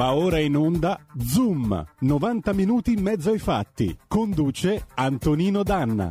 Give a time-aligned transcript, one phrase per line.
[0.00, 3.94] Va ora in onda Zoom, 90 minuti in mezzo ai fatti.
[4.08, 6.08] Conduce Antonino Danna.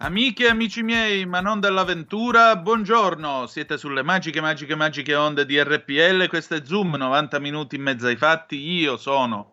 [0.00, 3.46] Amiche e amici miei, ma non dell'avventura, buongiorno.
[3.46, 6.28] Siete sulle magiche, magiche, magiche onde di RPL.
[6.28, 8.56] Questo è Zoom, 90 minuti in mezzo ai fatti.
[8.56, 9.52] Io sono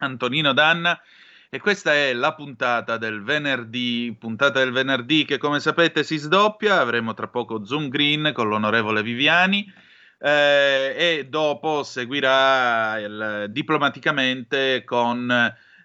[0.00, 1.00] Antonino Danna
[1.48, 6.78] e questa è la puntata del venerdì, puntata del venerdì che come sapete si sdoppia,
[6.78, 9.86] avremo tra poco Zoom Green con l'onorevole Viviani
[10.18, 15.30] eh, e dopo seguirà il, diplomaticamente con,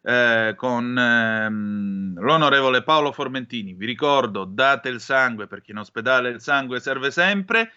[0.02, 3.74] eh, con ehm, l'onorevole Paolo Formentini.
[3.74, 7.72] Vi ricordo, date il sangue perché in ospedale il sangue serve sempre.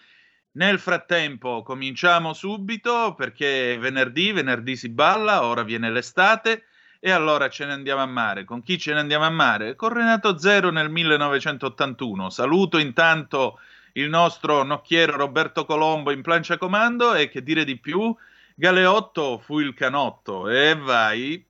[0.53, 6.63] Nel frattempo cominciamo subito perché venerdì, venerdì si balla, ora viene l'estate
[6.99, 8.43] e allora ce ne andiamo a mare.
[8.43, 9.75] Con chi ce ne andiamo a mare?
[9.75, 12.31] Con Renato Zero nel 1981.
[12.31, 13.59] Saluto intanto
[13.97, 18.15] il nostro nocchiero Roberto Colombo in plancia comando e che dire di più,
[18.55, 21.45] Galeotto fu il canotto e vai.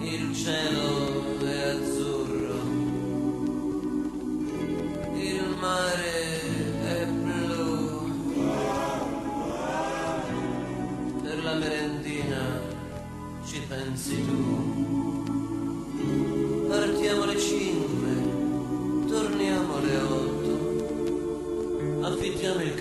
[0.00, 1.01] Il cielo
[22.12, 22.74] affittiamo il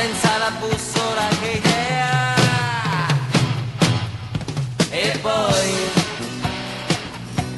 [0.00, 2.34] senza la bussola, che idea.
[4.88, 5.70] E poi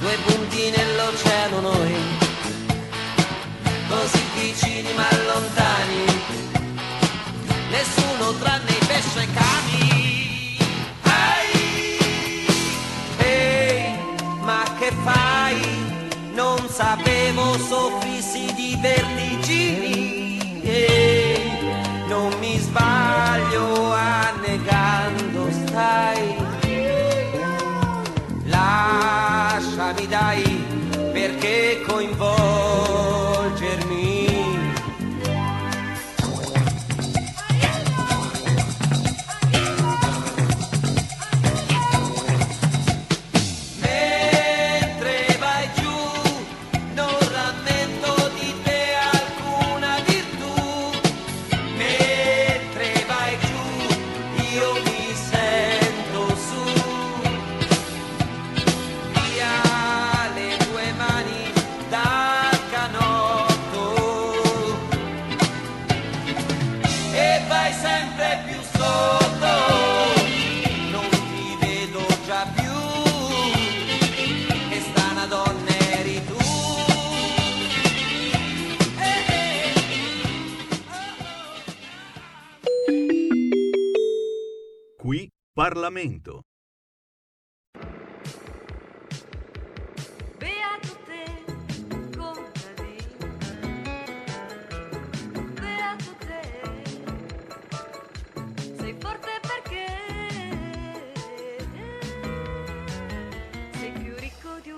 [0.01, 1.95] due punti nell'oceano noi,
[3.89, 6.05] così vicini ma lontani,
[7.71, 10.57] nessuno tranne i pesci e cani.
[11.23, 12.47] Ehi,
[13.19, 13.83] ehi,
[14.41, 15.61] ma che fai?
[16.35, 20.61] Non sapevo soffrissi di vertigini.
[20.65, 21.22] Ehi,
[23.53, 26.37] sbaglio annegando stai.
[28.45, 30.65] Lasciami dai
[31.13, 32.92] perché coinvolgermi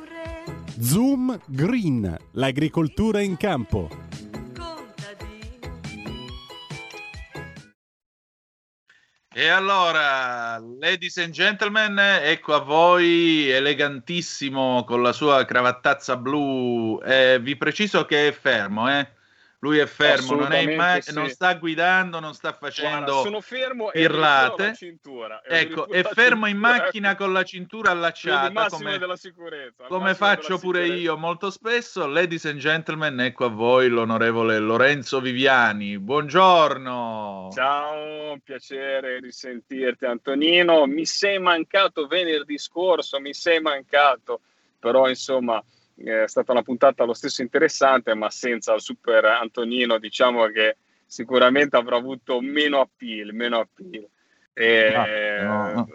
[0.05, 0.45] re,
[0.81, 4.14] Zoom Green, l'agricoltura in campo.
[9.45, 16.99] E allora, ladies and gentlemen, ecco a voi, elegantissimo con la sua cravattazza blu.
[17.05, 19.07] Eh, vi preciso che è fermo, eh?
[19.65, 21.15] Lui è fermo, non, è in ma- sì.
[21.15, 24.75] non sta guidando, non sta facendo Guarda, sono fermo e pirlate.
[24.75, 25.41] cintura.
[25.41, 29.85] E Ecco, è fermo in cintura, macchina con la cintura allacciata, massimo come, della sicurezza.
[29.85, 32.07] il come faccio pure io molto spesso.
[32.07, 35.99] Ladies and gentlemen, ecco a voi l'onorevole Lorenzo Viviani.
[35.99, 37.49] Buongiorno.
[37.55, 40.85] Ciao, un piacere di sentirti Antonino.
[40.85, 44.41] Mi sei mancato venerdì scorso, mi sei mancato,
[44.79, 45.65] però insomma
[45.97, 50.77] è stata una puntata lo stesso interessante, ma senza il super Antonino, diciamo che
[51.07, 54.07] sicuramente avrà avuto meno appeal, meno appeal.
[54.53, 55.89] E, No, no, no.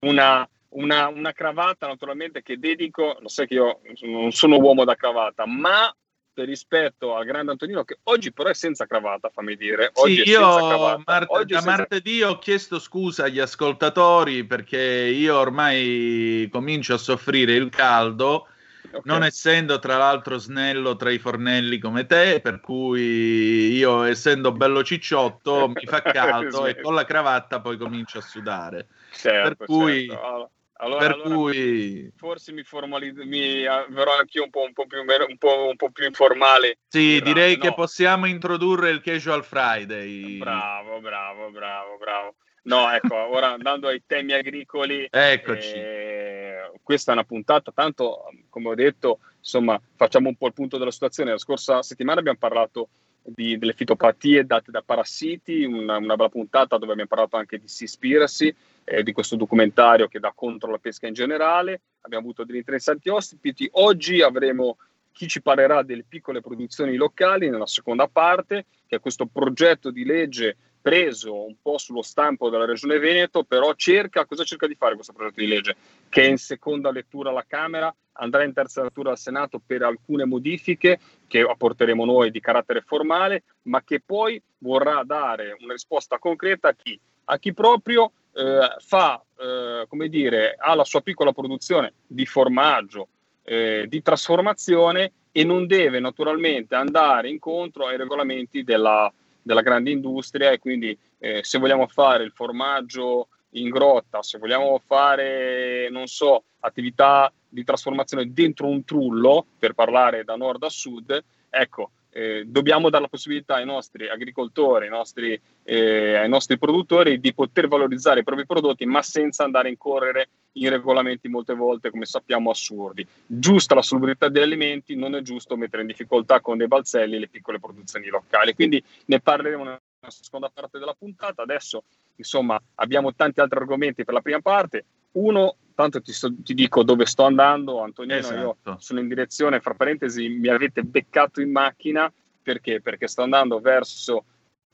[0.00, 4.94] Una, una, una cravatta naturalmente che dedico, lo sai che io non sono uomo da
[4.94, 5.94] cravatta, ma
[6.32, 9.90] per rispetto al grande Antonino che oggi però è senza cravatta, fammi dire.
[9.94, 14.78] Oggi Sì, è io mart- Oggi da senza- martedì ho chiesto scusa agli ascoltatori perché
[14.78, 18.48] io ormai comincio a soffrire il caldo,
[18.92, 19.04] Ok.
[19.04, 24.82] non essendo tra l'altro snello tra i fornelli come te, per cui io essendo bello
[24.82, 28.88] cicciotto mi fa caldo e con la cravatta poi comincio a sudare.
[29.10, 30.50] Certo, per cui- certo.
[30.78, 34.98] Allora, per allora cui forse mi, formalizzo, mi verrò anch'io un po', un po' più,
[35.00, 36.78] un po', un po' più informale.
[36.86, 37.62] sì, Bravo, direi no.
[37.62, 40.38] che possiamo introdurre il Casual Friday.
[40.38, 42.34] Bravo, bravo, bravo, bravo.
[42.66, 45.72] No, ecco, ora andando ai temi agricoli, Eccoci.
[45.74, 50.76] eh, questa è una puntata, tanto come ho detto, insomma, facciamo un po' il punto
[50.76, 51.30] della situazione.
[51.30, 52.88] La scorsa settimana abbiamo parlato
[53.22, 57.68] di- delle fitopatie date da parassiti, una, una bella puntata dove abbiamo parlato anche di
[57.68, 58.52] Seaspiracy,
[58.82, 61.80] eh, di questo documentario che dà contro la pesca in generale.
[62.00, 63.68] Abbiamo avuto degli interessanti ospiti.
[63.74, 64.78] Oggi avremo
[65.12, 70.04] chi ci parlerà delle piccole produzioni locali nella seconda parte, che è questo progetto di
[70.04, 70.56] legge
[70.86, 75.12] preso un po' sullo stampo della Regione Veneto, però cerca, cosa cerca di fare questo
[75.12, 75.74] progetto di legge?
[76.08, 80.24] Che è in seconda lettura alla Camera, andrà in terza lettura al Senato per alcune
[80.26, 86.68] modifiche che apporteremo noi di carattere formale, ma che poi vorrà dare una risposta concreta
[86.68, 86.96] a chi?
[87.24, 93.08] A chi proprio eh, fa, eh, come dire, ha la sua piccola produzione di formaggio,
[93.42, 99.12] eh, di trasformazione e non deve naturalmente andare incontro ai regolamenti della,
[99.46, 104.82] della grande industria e quindi eh, se vogliamo fare il formaggio in grotta, se vogliamo
[104.84, 111.24] fare, non so, attività di trasformazione dentro un trullo, per parlare da nord a sud,
[111.48, 117.20] ecco, eh, dobbiamo dare la possibilità ai nostri agricoltori, ai nostri, eh, ai nostri produttori
[117.20, 121.90] di poter valorizzare i propri prodotti, ma senza andare a incorrere in regolamenti molte volte,
[121.90, 123.06] come sappiamo, assurdi.
[123.26, 127.28] Giusta la salubrità degli alimenti, non è giusto mettere in difficoltà con dei balzelli le
[127.28, 128.54] piccole produzioni locali.
[128.54, 131.42] Quindi ne parleremo nella seconda parte della puntata.
[131.42, 131.84] Adesso,
[132.16, 134.84] insomma, abbiamo tanti altri argomenti per la prima parte.
[135.12, 138.76] Uno, tanto ti, sto- ti dico dove sto andando, Antonino, io Esatto.
[138.78, 142.12] sono in direzione, fra parentesi, mi avete beccato in macchina,
[142.42, 142.80] perché?
[142.80, 144.24] Perché sto andando verso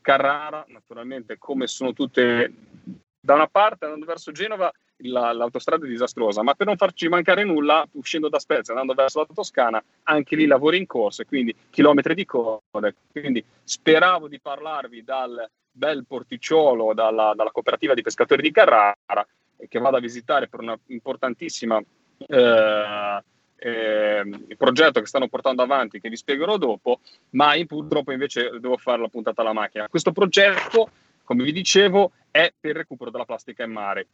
[0.00, 2.52] Carrara, naturalmente come sono tutte,
[3.20, 4.70] da una parte andando verso Genova
[5.02, 9.20] la- l'autostrada è disastrosa, ma per non farci mancare nulla, uscendo da Spezia, andando verso
[9.20, 12.92] la Toscana, anche lì lavori in corso e quindi chilometri di coda.
[13.10, 18.94] Quindi speravo di parlarvi dal bel porticciolo, dalla, dalla cooperativa di pescatori di Carrara,
[19.56, 21.82] eh, che vado a visitare per una importantissima
[22.26, 23.22] eh,
[23.56, 27.00] eh, progetto che stanno portando avanti, che vi spiegherò dopo,
[27.30, 29.88] ma in- purtroppo invece devo fare la puntata alla macchina.
[29.88, 30.90] Questo progetto,
[31.24, 34.06] come vi dicevo, è per il recupero della plastica in mare.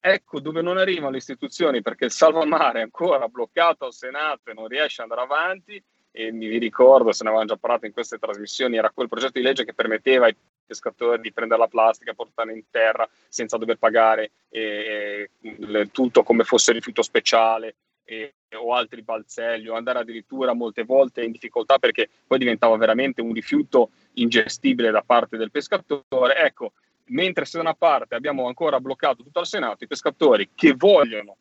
[0.00, 4.54] Ecco dove non arrivano le istituzioni perché il salvamare è ancora bloccato al Senato e
[4.54, 5.82] non riesce ad andare avanti.
[6.10, 9.44] E mi ricordo, se ne avevamo già parlato in queste trasmissioni, era quel progetto di
[9.44, 10.36] legge che permetteva ai
[10.66, 16.44] pescatori di prendere la plastica, portarla in terra senza dover pagare eh, eh, tutto come
[16.44, 22.08] fosse rifiuto speciale eh, o altri balzelli o andare addirittura molte volte in difficoltà perché
[22.26, 26.36] poi diventava veramente un rifiuto ingestibile da parte del pescatore.
[26.36, 26.72] Ecco,
[27.08, 31.36] mentre se da una parte abbiamo ancora bloccato tutto al Senato i pescatori che vogliono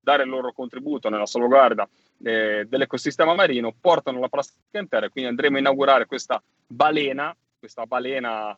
[0.00, 1.88] dare il loro contributo nella salvaguardia
[2.24, 7.34] eh, dell'ecosistema marino portano la plastica in terra e quindi andremo a inaugurare questa balena,
[7.58, 8.56] questa balena,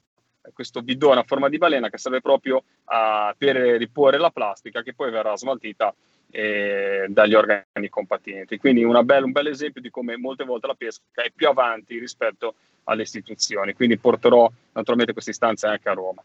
[0.52, 4.94] questo bidone a forma di balena che serve proprio a- per riporre la plastica che
[4.94, 5.94] poi verrà smaltita
[6.30, 8.58] eh, dagli organi compatenti.
[8.58, 11.98] Quindi una bel- un bel esempio di come molte volte la pesca è più avanti
[11.98, 13.72] rispetto alle istituzioni.
[13.72, 16.22] Quindi porterò naturalmente queste istanze anche a Roma.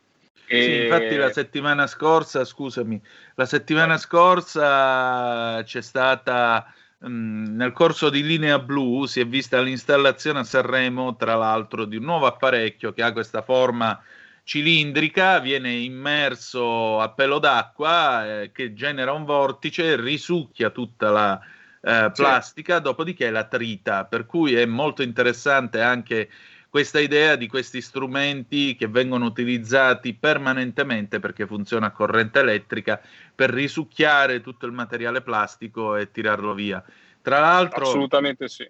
[0.51, 3.01] Sì, E- infatti la settimana scorsa, scusami,
[3.35, 6.65] la settimana scorsa c'è stata
[6.99, 11.95] mh, nel corso di Linea Blu si è vista l'installazione a Sanremo, tra l'altro, di
[11.97, 14.01] un nuovo apparecchio che ha questa forma
[14.43, 21.39] cilindrica, viene immerso a pelo d'acqua eh, che genera un vortice, risucchia tutta la
[21.81, 22.15] eh, Sì.
[22.15, 26.29] plastica, dopodiché la trita, per cui è molto interessante anche
[26.69, 33.01] questa idea di questi strumenti che vengono utilizzati permanentemente perché funziona a corrente elettrica
[33.33, 36.83] per risucchiare tutto il materiale plastico e tirarlo via.
[37.21, 38.69] Tra l'altro, Assolutamente sì.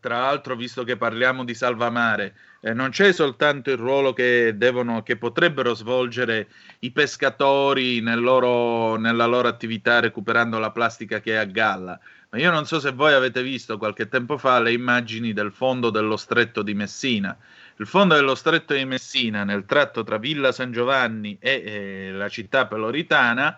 [0.00, 5.02] tra l'altro, visto che parliamo di salvamare, eh, non c'è soltanto il ruolo che, devono,
[5.02, 6.48] che potrebbero svolgere
[6.80, 11.98] i pescatori nel loro, nella loro attività recuperando la plastica che è a galla,
[12.34, 15.90] ma io non so se voi avete visto qualche tempo fa le immagini del fondo
[15.90, 17.38] dello stretto di Messina.
[17.76, 22.28] Il fondo dello stretto di Messina, nel tratto tra Villa San Giovanni e eh, la
[22.28, 23.56] città peloritana,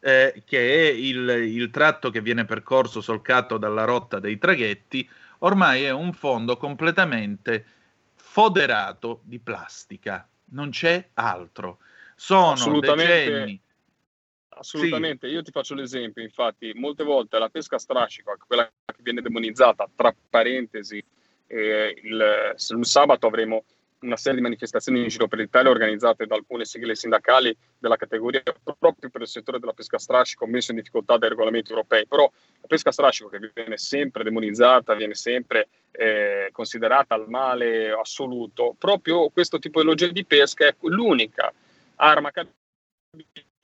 [0.00, 5.06] eh, che è il, il tratto che viene percorso solcato dalla rotta dei traghetti,
[5.40, 7.66] ormai è un fondo completamente
[8.14, 11.80] foderato di plastica, non c'è altro.
[12.14, 13.60] Sono decenni.
[14.58, 19.88] Assolutamente, io ti faccio l'esempio, infatti molte volte la pesca strascico, quella che viene demonizzata,
[19.94, 21.02] tra parentesi,
[21.46, 23.64] eh, il, il sabato avremo
[24.00, 28.42] una serie di manifestazioni in giro per l'Italia organizzate da alcune sigle sindacali della categoria
[28.62, 32.66] proprio per il settore della pesca strascico messo in difficoltà dai regolamenti europei, però la
[32.66, 39.58] pesca strascico che viene sempre demonizzata, viene sempre eh, considerata al male assoluto, proprio questo
[39.58, 41.52] tipo di pesca è l'unica
[41.96, 42.46] arma che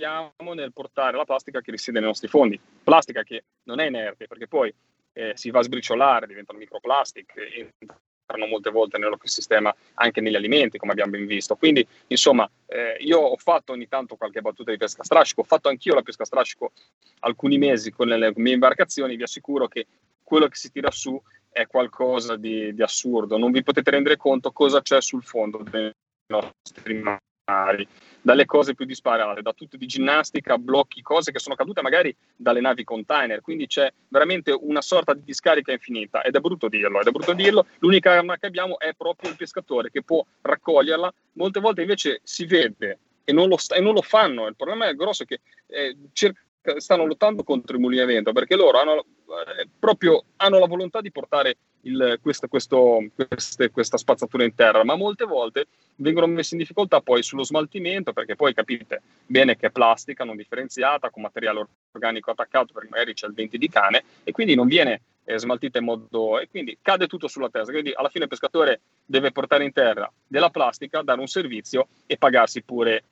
[0.05, 4.27] abbiamo nel portare la plastica che risiede nei nostri fondi, plastica che non è inerte
[4.27, 4.75] perché poi
[5.13, 7.35] eh, si va a sbriciolare, diventano microplastic,
[7.79, 11.55] entrano molte volte nell'ecosistema anche negli alimenti, come abbiamo ben visto.
[11.55, 15.69] Quindi, insomma, eh, io ho fatto ogni tanto qualche battuta di pesca strascico, ho fatto
[15.69, 16.73] anch'io la pesca strascico
[17.21, 19.87] alcuni mesi con le mie imbarcazioni, vi assicuro che
[20.23, 23.37] quello che si tira su è qualcosa di, di assurdo.
[23.37, 25.93] Non vi potete rendere conto cosa c'è sul fondo dei
[26.27, 31.83] nostri mari dalle cose più disparate, da tutto di ginnastica, blocchi, cose che sono cadute
[31.83, 36.69] magari dalle navi container, quindi c'è veramente una sorta di discarica infinita ed è brutto
[36.69, 40.25] dirlo, ed è brutto dirlo, l'unica arma che abbiamo è proprio il pescatore che può
[40.41, 44.89] raccoglierla, molte volte invece si vede e non lo, e non lo fanno, il problema
[44.89, 46.41] è grosso che eh, cerca,
[46.77, 51.01] stanno lottando contro il mulino a vento perché loro hanno, eh, proprio hanno la volontà
[51.01, 55.67] di portare il, questo, questo, queste, questa spazzatura in terra, ma molte volte
[55.97, 60.37] vengono messi in difficoltà poi sullo smaltimento, perché poi capite bene che è plastica non
[60.37, 64.67] differenziata, con materiale organico attaccato, perché magari c'è il dente di cane, e quindi non
[64.67, 66.39] viene eh, smaltita in modo...
[66.39, 67.73] e quindi cade tutto sulla testa.
[67.73, 72.17] Quindi alla fine il pescatore deve portare in terra della plastica, dare un servizio e
[72.17, 73.05] pagarsi pure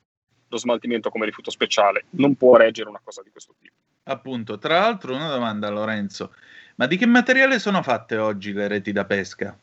[0.51, 2.05] lo smaltimento come rifiuto speciale.
[2.11, 3.73] Non può reggere una cosa di questo tipo.
[4.03, 6.33] Appunto, tra l'altro una domanda Lorenzo,
[6.75, 9.57] ma di che materiale sono fatte oggi le reti da pesca?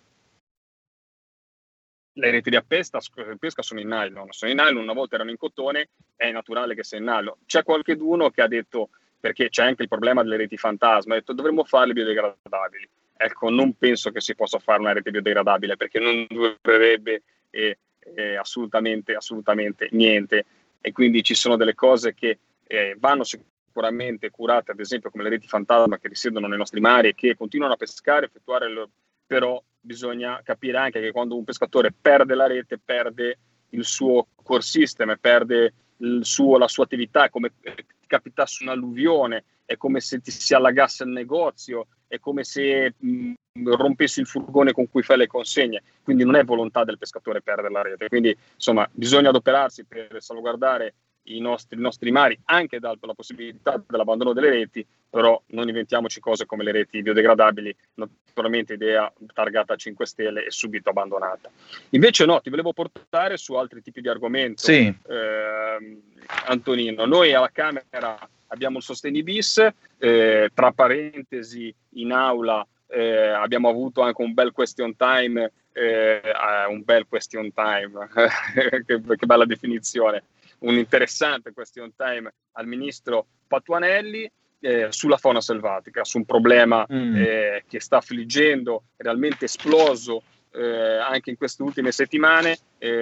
[2.13, 2.99] Le reti da pesca,
[3.39, 6.83] pesca sono in nylon, sono in nylon, una volta erano in cotone, è naturale che
[6.83, 7.35] sia in nylon.
[7.47, 8.89] C'è qualcuno che ha detto,
[9.21, 12.89] perché c'è anche il problema delle reti fantasma, ha detto dovremmo farle biodegradabili.
[13.17, 17.79] Ecco, non penso che si possa fare una rete biodegradabile perché non durerebbe eh,
[18.15, 20.45] eh, assolutamente, assolutamente niente.
[20.81, 25.31] E quindi ci sono delle cose che eh, vanno sicuramente curate, ad esempio come le
[25.31, 28.89] reti fantasma che risiedono nei nostri mari e che continuano a pescare, effettuare, le,
[29.27, 33.39] però bisogna capire anche che quando un pescatore perde la rete, perde
[33.71, 35.75] il suo core system, perde
[36.21, 41.11] suo, la sua attività, come eh, capitasse un'alluvione, è come se ti si allagasse il
[41.11, 43.33] negozio, è come se mh,
[43.65, 47.71] rompessi il furgone con cui fai le consegne, quindi non è volontà del pescatore perdere
[47.71, 50.95] la rete, quindi insomma bisogna adoperarsi per salvaguardare
[51.29, 56.47] i nostri, i nostri mari anche dalla possibilità dell'abbandono delle reti, però non inventiamoci cose
[56.47, 61.51] come le reti biodegradabili, naturalmente idea targata a 5 stelle e subito abbandonata.
[61.91, 64.63] Invece no, ti volevo portare su altri tipi di argomenti.
[64.63, 64.87] Sì.
[64.87, 65.99] Eh,
[66.47, 68.19] Antonino, noi alla Camera
[68.49, 69.67] abbiamo il Sosteni bis,
[69.99, 76.21] eh, tra parentesi in aula eh, abbiamo avuto anche un bel question time, eh,
[76.69, 78.09] un bel question time,
[78.87, 80.25] che, che bella definizione,
[80.61, 87.17] un interessante question time al ministro Patuanelli eh, sulla fauna selvatica, su un problema mm.
[87.17, 92.59] eh, che sta affliggendo, realmente esploso eh, anche in queste ultime settimane.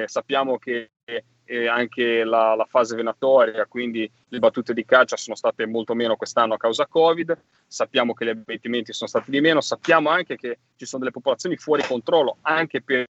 [0.07, 0.91] sappiamo che
[1.69, 6.55] anche la, la, fase venatoria, quindi le battute di caccia sono state molto meno quest'anno
[6.55, 7.37] a causa Covid,
[7.67, 11.57] sappiamo che gli abbattimenti sono stati di meno, sappiamo anche che ci sono delle popolazioni
[11.57, 13.07] fuori controllo anche per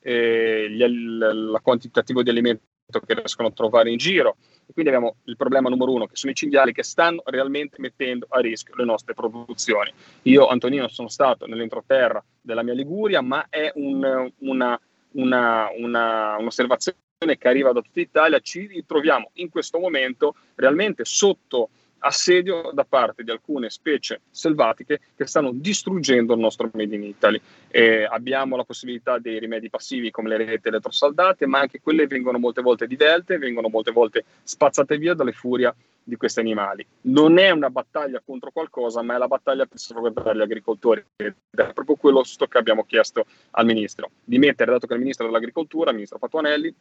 [0.00, 2.62] eh, gli, il, quantitativo di alimenti
[3.06, 4.36] che riescono a trovare in giro.
[4.66, 8.26] E quindi abbiamo il problema numero uno, che sono i cinghiali che stanno realmente mettendo
[8.28, 9.92] a rischio le nostre produzioni.
[10.22, 14.80] Io, Antonino, sono stato nell'entroterra della mia Liguria, ma è un, una,
[15.12, 18.40] una, una, un'osservazione che arriva da tutta Italia.
[18.40, 21.68] Ci ritroviamo in questo momento realmente sotto
[22.02, 27.38] assedio da parte di alcune specie selvatiche che stanno distruggendo il nostro Made in Italy.
[27.68, 32.38] E abbiamo la possibilità dei rimedi passivi come le reti elettrosaldate, ma anche quelle vengono
[32.38, 36.86] molte volte divelte, vengono molte volte spazzate via dalle furia di questi animali.
[37.02, 41.04] Non è una battaglia contro qualcosa, ma è la battaglia per salvaguardare gli agricoltori.
[41.16, 45.26] Ed è proprio quello che abbiamo chiesto al ministro, di mettere, dato che il ministro
[45.26, 46.74] dell'agricoltura, il ministro Patuanelli,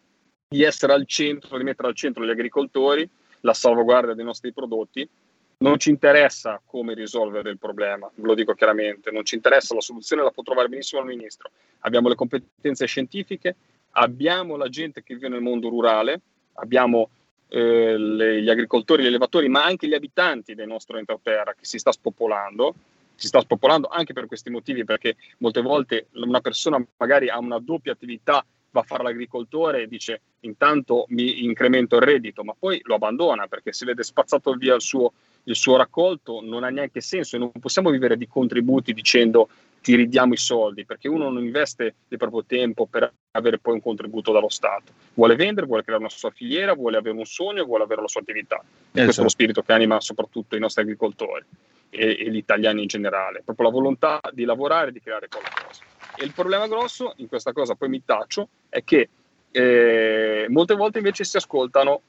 [0.52, 3.08] di essere al centro, di mettere al centro gli agricoltori,
[3.42, 5.08] la salvaguardia dei nostri prodotti.
[5.60, 9.82] Non ci interessa come risolvere il problema, ve lo dico chiaramente, non ci interessa la
[9.82, 11.52] soluzione, la può trovare benissimo il ministro.
[11.82, 13.56] Abbiamo le competenze scientifiche,
[13.92, 16.22] abbiamo la gente che vive nel mondo rurale,
[16.54, 17.10] abbiamo
[17.50, 21.78] eh, le, gli agricoltori, gli allevatori, ma anche gli abitanti del nostro entroterra che si
[21.78, 22.74] sta spopolando,
[23.14, 27.60] si sta spopolando anche per questi motivi, perché molte volte una persona magari ha una
[27.60, 32.80] doppia attività, va a fare l'agricoltore e dice intanto mi incremento il reddito, ma poi
[32.84, 37.02] lo abbandona perché si vede spazzato via il suo, il suo raccolto, non ha neanche
[37.02, 39.50] senso e non possiamo vivere di contributi dicendo
[39.82, 43.82] ti ridiamo i soldi, perché uno non investe il proprio tempo per avere poi un
[43.82, 44.92] contributo dallo Stato.
[45.14, 48.22] Vuole vendere, vuole creare una sua filiera, vuole avere un sogno, vuole avere la sua
[48.22, 48.58] attività.
[48.58, 48.62] Eh,
[48.92, 49.30] Questo è lo certo.
[49.30, 51.46] spirito che anima soprattutto i nostri agricoltori
[51.90, 55.89] e, e gli italiani in generale, proprio la volontà di lavorare e di creare qualcosa.
[56.22, 59.08] E il problema grosso, in questa cosa poi mi taccio, è che
[59.52, 62.02] eh, molte volte invece si ascoltano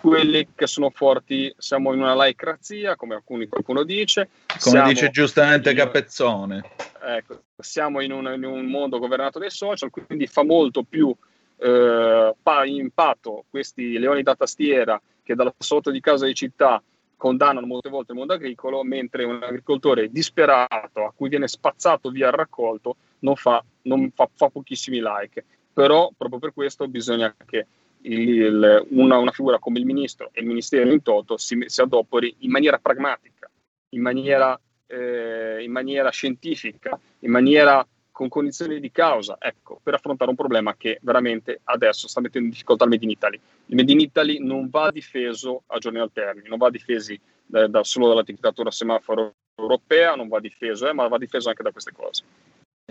[0.00, 4.30] quelli che sono forti, siamo in una laicrazia, come alcuni, qualcuno dice.
[4.60, 6.70] Come dice giustamente in- Capezzone.
[7.02, 11.14] ecco, siamo in un, in un mondo governato dai social, quindi fa molto più
[11.58, 16.82] eh, pa- impatto questi leoni da tastiera che dalla sotto di casa di città
[17.18, 22.28] condannano molte volte il mondo agricolo, mentre un agricoltore disperato a cui viene spazzato via
[22.28, 25.44] il raccolto non fa, non fa, fa pochissimi like.
[25.72, 27.66] Però proprio per questo bisogna che
[28.02, 31.80] il- il- una, una figura come il ministro e il ministero in toto si, si
[31.80, 33.48] adoperi in maniera pragmatica,
[33.90, 40.28] in maniera, eh, in maniera scientifica, in maniera con cognizione di causa, ecco, per affrontare
[40.28, 43.40] un problema che veramente adesso sta mettendo in difficoltà il Made in Italy.
[43.66, 47.18] Il Made in Italy non va difeso a giorni alterni, non va difesi
[47.52, 51.70] eh, da- solo dall'etichettatura semaforo europea, non va difeso, eh, ma va difeso anche da
[51.72, 52.24] queste cose.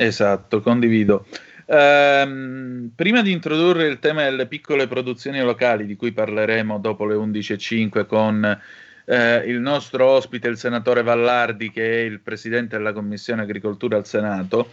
[0.02, 1.26] Esatto, condivido.
[1.66, 7.16] Ehm, prima di introdurre il tema delle piccole produzioni locali, di cui parleremo dopo le
[7.16, 8.62] 11.05 con
[9.04, 14.06] eh, il nostro ospite, il senatore Vallardi, che è il presidente della Commissione Agricoltura al
[14.06, 14.72] Senato,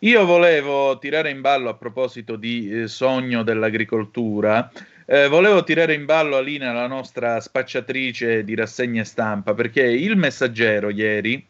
[0.00, 4.70] io volevo tirare in ballo a proposito di eh, sogno dell'agricoltura.
[5.06, 10.90] eh, volevo tirare in ballo Alina, la nostra spacciatrice di rassegne stampa, perché il messaggero
[10.90, 11.42] ieri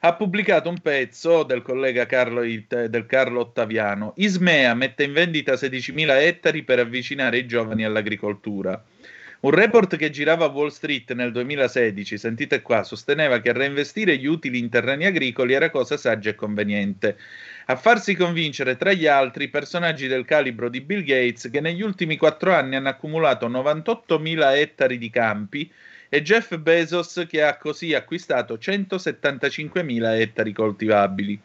[0.00, 4.12] ha pubblicato un pezzo del collega Carlo, del Carlo Ottaviano.
[4.16, 8.82] Ismea mette in vendita 16.000 ettari per avvicinare i giovani all'agricoltura.
[9.40, 14.26] Un report che girava a Wall Street nel 2016, sentite qua, sosteneva che reinvestire gli
[14.26, 17.16] utili in terreni agricoli era cosa saggia e conveniente.
[17.66, 22.16] A farsi convincere tra gli altri personaggi del calibro di Bill Gates che negli ultimi
[22.16, 25.70] quattro anni hanno accumulato 98.000 ettari di campi
[26.08, 31.40] e Jeff Bezos che ha così acquistato 175.000 ettari coltivabili.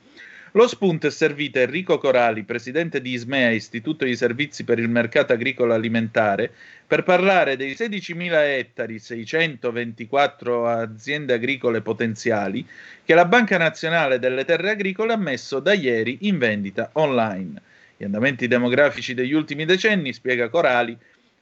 [0.56, 4.88] Lo spunto è servito a Enrico Corali, presidente di Ismea, Istituto di Servizi per il
[4.88, 6.52] Mercato Agricolo Alimentare,
[6.86, 12.64] per parlare dei 16.000 ettari, 624 aziende agricole potenziali,
[13.04, 17.60] che la Banca Nazionale delle Terre Agricole ha messo da ieri in vendita online.
[17.98, 20.96] Gli andamenti demografici degli ultimi decenni, spiega Corali,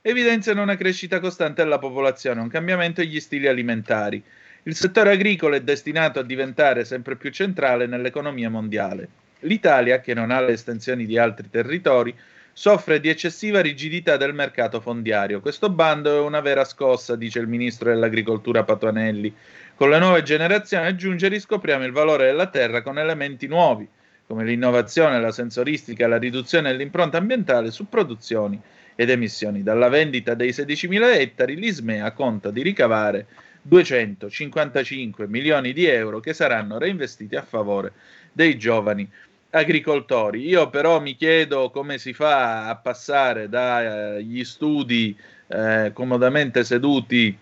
[0.04, 4.22] evidenziano una crescita costante della popolazione, un cambiamento degli stili alimentari.
[4.64, 9.08] Il settore agricolo è destinato a diventare sempre più centrale nell'economia mondiale.
[9.42, 12.16] L'Italia, che non ha le estensioni di altri territori,
[12.54, 15.40] soffre di eccessiva rigidità del mercato fondiario.
[15.40, 19.34] Questo bando è una vera scossa, dice il ministro dell'agricoltura Patuanelli.
[19.76, 23.88] Con le nuove generazioni, aggiunge, riscopriamo il valore della terra con elementi nuovi,
[24.28, 28.60] come l'innovazione, la sensoristica la riduzione dell'impronta ambientale su produzioni
[29.02, 29.64] ed emissioni.
[29.64, 33.26] Dalla vendita dei 16.000 ettari, l'Ismea conta di ricavare
[33.64, 37.94] 255 milioni di euro che saranno reinvestiti a favore
[38.32, 39.10] dei giovani
[39.50, 40.48] agricoltori.
[40.48, 47.36] Io però mi chiedo come si fa a passare dagli studi eh, comodamente seduti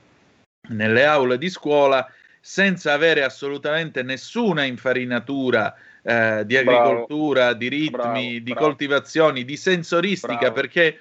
[0.69, 6.71] nelle aule di scuola senza avere assolutamente nessuna infarinatura eh, di Bravo.
[6.71, 8.59] agricoltura, di ritmi, Bravo, di bravo.
[8.61, 10.53] coltivazioni, di sensoristica, Bravo.
[10.53, 10.99] perché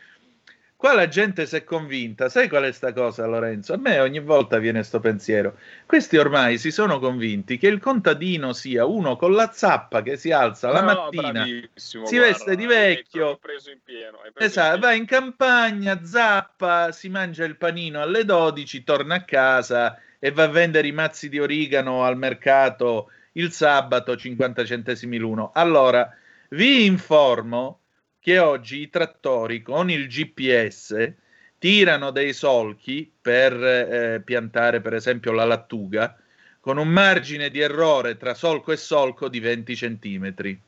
[0.79, 2.29] qua la gente si è convinta.
[2.29, 3.73] Sai qual è sta cosa, Lorenzo?
[3.73, 5.59] A me ogni volta viene sto pensiero.
[5.85, 10.31] Questi ormai si sono convinti che il contadino sia uno con la zappa che si
[10.31, 13.37] alza la No, mattina si guarda, veste di vecchio.
[13.38, 18.25] preso in pieno, preso Esatto, in va in campagna, zappa, si mangia il panino alle
[18.25, 23.51] 12, torna a casa e va a vendere i mazzi di origano al mercato il
[23.51, 25.51] sabato 50 centesimi l'uno.
[25.55, 26.09] Allora,
[26.51, 27.81] vi informo
[28.29, 31.14] che oggi i trattori con il GPS
[31.57, 36.14] tirano dei solchi per eh, piantare per esempio la lattuga
[36.61, 40.61] con un margine di errore tra solco e solco di 20 centimetri.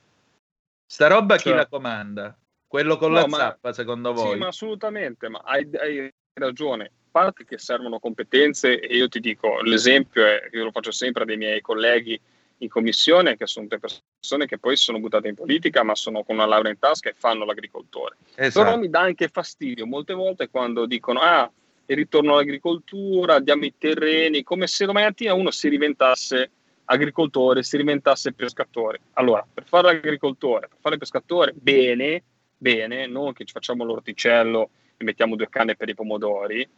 [0.86, 2.34] Sta roba chi Cioè- la comanda?
[2.66, 4.32] Quello con No, la ma- zappa, secondo voi?
[4.32, 6.84] Sì, ma assolutamente, ma hai, hai ragione.
[6.86, 11.26] A parte che servono competenze e io ti dico, l'esempio è, io lo faccio sempre
[11.26, 12.18] dei miei colleghi
[12.62, 16.36] in commissione, che sono tutte persone che poi sono buttate in politica, ma sono con
[16.36, 18.16] una laurea in tasca e fanno l'agricoltore.
[18.34, 18.78] Però Esatto.
[18.78, 21.50] mi dà anche fastidio molte volte quando dicono, ah,
[21.86, 26.50] il ritorno all'agricoltura, diamo i terreni, come se domani mattina uno si diventasse
[26.84, 29.00] agricoltore, si diventasse pescatore.
[29.14, 32.22] Allora, per fare l'agricoltore, per fare il pescatore, bene,
[32.56, 36.68] bene, non che ci facciamo l'orticello e mettiamo due canne per i pomodori,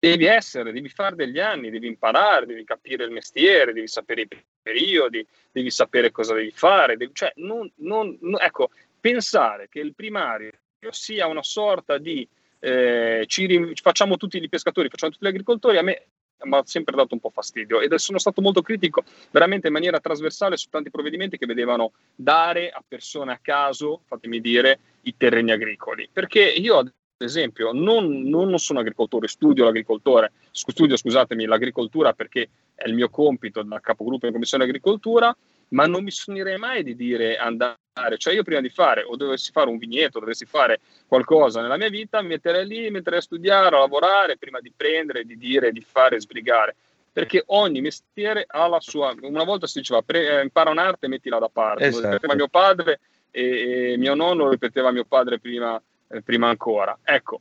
[0.00, 4.28] devi essere, devi fare degli anni, devi imparare, devi capire il mestiere, devi sapere i
[4.62, 9.94] periodi, devi sapere cosa devi fare, devi- cioè non, non- non- ecco, pensare che il
[9.94, 10.52] primario
[10.90, 12.26] sia una sorta di
[12.62, 16.06] eh, ci facciamo tutti i pescatori, facciamo tutti gli agricoltori, a me
[16.42, 20.00] mi ha sempre dato un po' fastidio ed sono stato molto critico veramente in maniera
[20.00, 25.52] trasversale su tanti provvedimenti che vedevano dare a persone a caso, fatemi dire, i terreni
[25.52, 26.08] agricoli.
[26.10, 26.90] Perché io, ad
[27.24, 33.62] esempio, non, non sono agricoltore, studio l'agricoltore, studio, scusatemi, l'agricoltura perché è il mio compito
[33.62, 35.36] da capogruppo in Commissione Agricoltura,
[35.70, 37.76] ma non mi sognerei mai di dire andare,
[38.16, 41.90] cioè io prima di fare o dovessi fare un vigneto, dovessi fare qualcosa nella mia
[41.90, 45.80] vita, mi metterei lì, metterei a studiare, a lavorare prima di prendere, di dire, di
[45.80, 46.74] fare, sbrigare.
[47.12, 49.12] Perché ogni mestiere ha la sua.
[49.22, 51.84] Una volta si diceva pre- eh, impara un'arte e mettila da parte.
[51.84, 52.02] Esatto.
[52.02, 53.00] Lo ripeteva mio padre
[53.32, 55.80] e, e mio nonno lo ripeteva mio padre prima,
[56.10, 56.98] eh, prima ancora.
[57.02, 57.40] Ecco,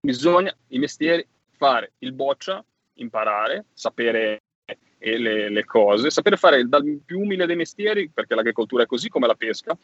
[0.00, 2.64] bisogna i mestieri fare il boccia,
[2.94, 4.42] imparare, sapere
[4.98, 9.08] eh, le, le cose, sapere fare dal più umile dei mestieri, perché l'agricoltura è così
[9.08, 9.76] come la pesca,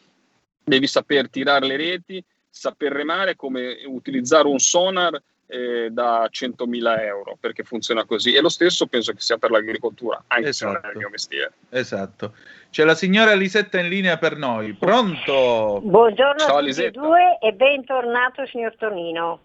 [0.62, 7.36] devi saper tirare le reti, saper remare, come utilizzare un sonar eh, da 100.000 euro,
[7.40, 8.34] perché funziona così.
[8.34, 10.92] E lo stesso penso che sia per l'agricoltura, anche se non è Esatto.
[10.92, 11.52] il mio mestiere.
[11.70, 12.32] Esatto.
[12.70, 14.72] C'è la signora Lisetta in linea per noi.
[14.74, 15.80] Pronto?
[15.82, 17.00] Buongiorno Ciao, a tutti e Lisetta.
[17.00, 19.40] due e bentornato signor Tonino.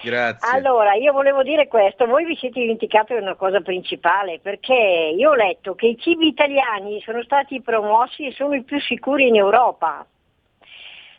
[0.00, 0.48] Grazie.
[0.56, 4.72] Allora, io volevo dire questo, voi vi siete dimenticati di una cosa principale, perché
[5.16, 9.26] io ho letto che i cibi italiani sono stati promossi e sono i più sicuri
[9.26, 10.06] in Europa.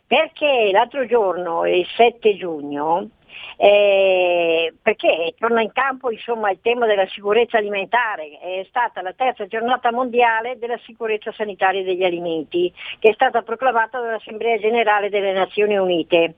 [0.06, 3.08] Perché l'altro giorno, il 7 giugno,
[3.56, 9.46] eh, perché torna in campo insomma, il tema della sicurezza alimentare, è stata la terza
[9.46, 15.76] giornata mondiale della sicurezza sanitaria degli alimenti, che è stata proclamata dall'Assemblea Generale delle Nazioni
[15.76, 16.34] Unite.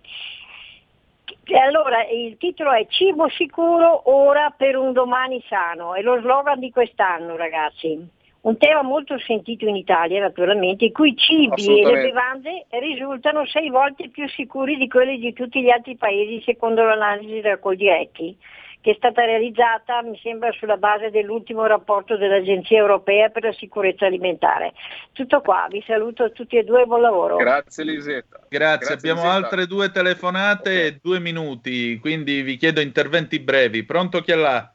[1.64, 6.70] Allora il titolo è Cibo sicuro ora per un domani sano, è lo slogan di
[6.70, 8.20] quest'anno ragazzi.
[8.42, 13.46] Un tema molto sentito in Italia naturalmente, in cui i cibi e le bevande risultano
[13.46, 18.36] sei volte più sicuri di quelli di tutti gli altri paesi secondo l'analisi della Coldiretti,
[18.80, 24.06] che è stata realizzata mi sembra sulla base dell'ultimo rapporto dell'Agenzia Europea per la Sicurezza
[24.06, 24.72] Alimentare.
[25.12, 27.36] Tutto qua, vi saluto tutti e due e buon lavoro.
[27.36, 28.40] Grazie Lisetta.
[28.48, 29.36] Grazie, abbiamo Lisetta.
[29.36, 33.84] altre due telefonate e due minuti, quindi vi chiedo interventi brevi.
[33.84, 34.71] Pronto chi è là?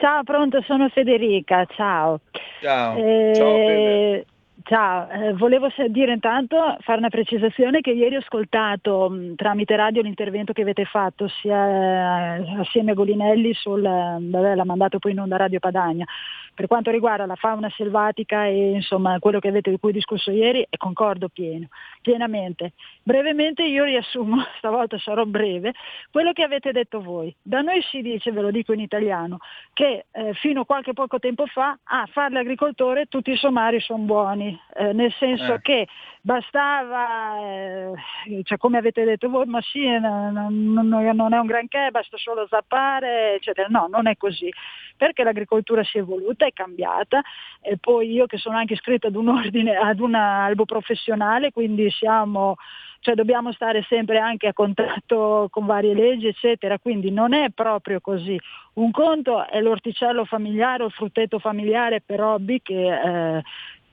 [0.00, 2.20] Ciao, pronto, sono Federica, ciao.
[2.62, 2.96] Ciao.
[2.96, 4.29] Eh, Ciao.
[4.64, 10.02] Ciao, eh, volevo dire intanto, fare una precisazione che ieri ho ascoltato mh, tramite radio
[10.02, 15.12] l'intervento che avete fatto sia eh, assieme a Golinelli sul, eh, vabbè, l'ha mandato poi
[15.12, 16.04] in onda Radio Padania.
[16.54, 20.66] Per quanto riguarda la fauna selvatica e insomma quello che avete di cui discusso ieri,
[20.68, 21.68] e concordo pieno,
[22.02, 22.72] pienamente.
[23.02, 25.72] Brevemente io riassumo, stavolta sarò breve,
[26.10, 27.34] quello che avete detto voi.
[27.40, 29.38] Da noi si dice, ve lo dico in italiano,
[29.72, 34.04] che eh, fino a qualche poco tempo fa a fare l'agricoltore tutti i sommari sono
[34.04, 35.60] buoni, eh, nel senso Eh.
[35.60, 35.88] che
[36.22, 37.92] bastava, eh,
[38.44, 42.16] cioè come avete detto voi, ma sì, eh, non, non- non è un granché, basta
[42.16, 43.68] solo zappare, eccetera.
[43.68, 44.50] No, non è così,
[44.96, 47.20] perché l'agricoltura si è evoluta, è cambiata,
[47.60, 51.90] e poi io che sono anche iscritta ad un ordine, ad un albo professionale, quindi
[51.90, 52.56] siamo
[53.02, 57.98] cioè dobbiamo stare sempre anche a contatto con varie leggi, eccetera, quindi non è proprio
[57.98, 58.38] così.
[58.74, 62.74] Un conto è l'orticello familiare o il frutteto familiare per hobby che
[63.38, 63.42] eh,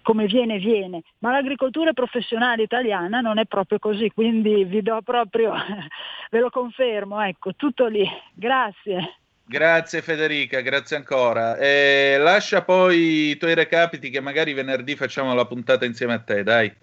[0.08, 5.52] come viene viene, ma l'agricoltura professionale italiana non è proprio così, quindi vi do proprio,
[6.32, 8.08] ve lo confermo, ecco, tutto lì.
[8.34, 9.18] Grazie.
[9.44, 11.58] Grazie Federica, grazie ancora.
[11.58, 16.42] Eh, lascia poi i tuoi recapiti che magari venerdì facciamo la puntata insieme a te,
[16.42, 16.74] dai.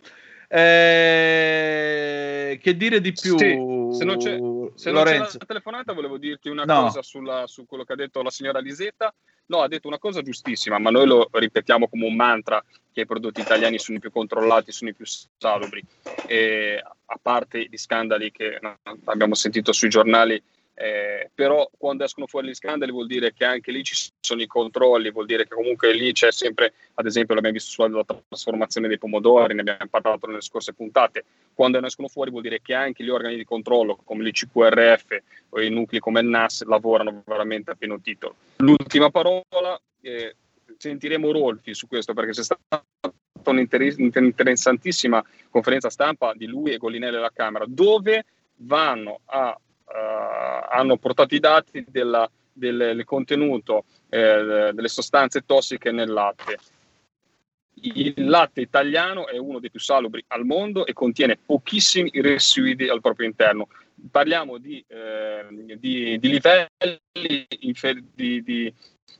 [1.34, 3.50] Eh, che dire di più, Sì,
[3.96, 4.38] se non c'è,
[4.74, 6.82] se non c'è la telefonata volevo dirti una No.
[6.82, 9.12] cosa sulla- su quello che ha detto la signora Lisetta.
[9.46, 13.06] No, ha detto una cosa giustissima, ma noi lo ripetiamo come un mantra che i
[13.06, 15.82] prodotti italiani sono i più controllati, sono i più salubri.
[16.26, 18.58] E a parte gli scandali che
[19.04, 20.42] abbiamo sentito sui giornali
[20.74, 24.46] eh, però quando escono fuori gli scandali vuol dire che anche lì ci sono i
[24.46, 28.98] controlli, vuol dire che comunque lì c'è sempre, ad esempio l'abbiamo visto sulla trasformazione dei
[28.98, 33.04] pomodori, ne abbiamo parlato nelle scorse puntate, quando ne escono fuori vuol dire che anche
[33.04, 37.74] gli organi di controllo come l'ICQRF o i nuclei come il NAS lavorano veramente a
[37.76, 38.34] pieno titolo.
[38.56, 40.34] L'ultima parola, eh,
[40.76, 42.84] sentiremo Rolfi su questo perché c'è stata
[43.44, 48.24] un'interessantissima conferenza stampa di lui e Gollinelli alla Camera, dove
[48.56, 56.10] vanno a hanno portato i dati della, del, del contenuto eh, delle sostanze tossiche nel
[56.10, 56.58] latte.
[57.82, 63.00] Il latte italiano è uno dei più salubri al mondo e contiene pochissimi residui al
[63.00, 63.68] proprio interno.
[64.10, 67.46] Parliamo di, eh, di, di livelli
[68.14, 68.72] di, di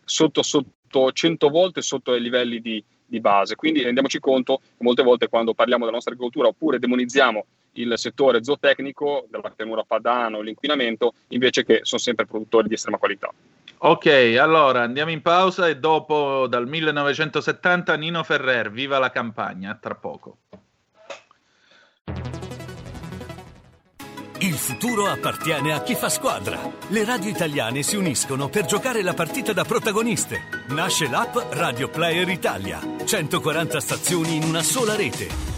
[0.05, 3.55] sotto, sotto 100 volte sotto i livelli di base.
[3.55, 8.43] Quindi rendiamoci conto che molte volte quando parliamo della nostra agricoltura oppure demonizziamo il settore
[8.45, 13.33] zootecnico della pianura padana o l'inquinamento, invece che sono sempre produttori di estrema qualità.
[13.79, 19.95] Ok, allora andiamo in pausa e dopo dal 1970 Nino Ferrer, viva la campagna, tra
[19.95, 20.39] poco.
[24.39, 26.59] Il futuro appartiene a chi fa squadra.
[26.89, 30.65] Le radio italiane si uniscono per giocare la partita da protagoniste.
[30.69, 32.81] Nasce l'app Radio Player Italia.
[33.05, 35.54] 140 stazioni in una sola rete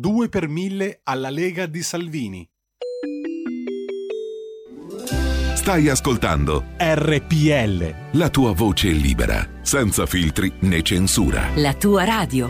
[0.00, 2.48] 2 per 1000 alla Lega di Salvini.
[5.54, 8.12] Stai ascoltando RPL.
[8.12, 11.48] La tua voce libera, senza filtri né censura.
[11.56, 12.48] La tua radio.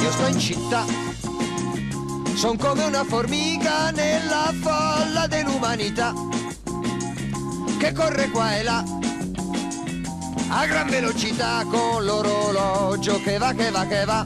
[0.00, 0.86] Io sto in città,
[2.34, 6.40] sono come una formica nella folla dell'umanità
[7.82, 8.84] che corre qua e là
[10.50, 14.24] a gran velocità con l'orologio che va, che va, che va.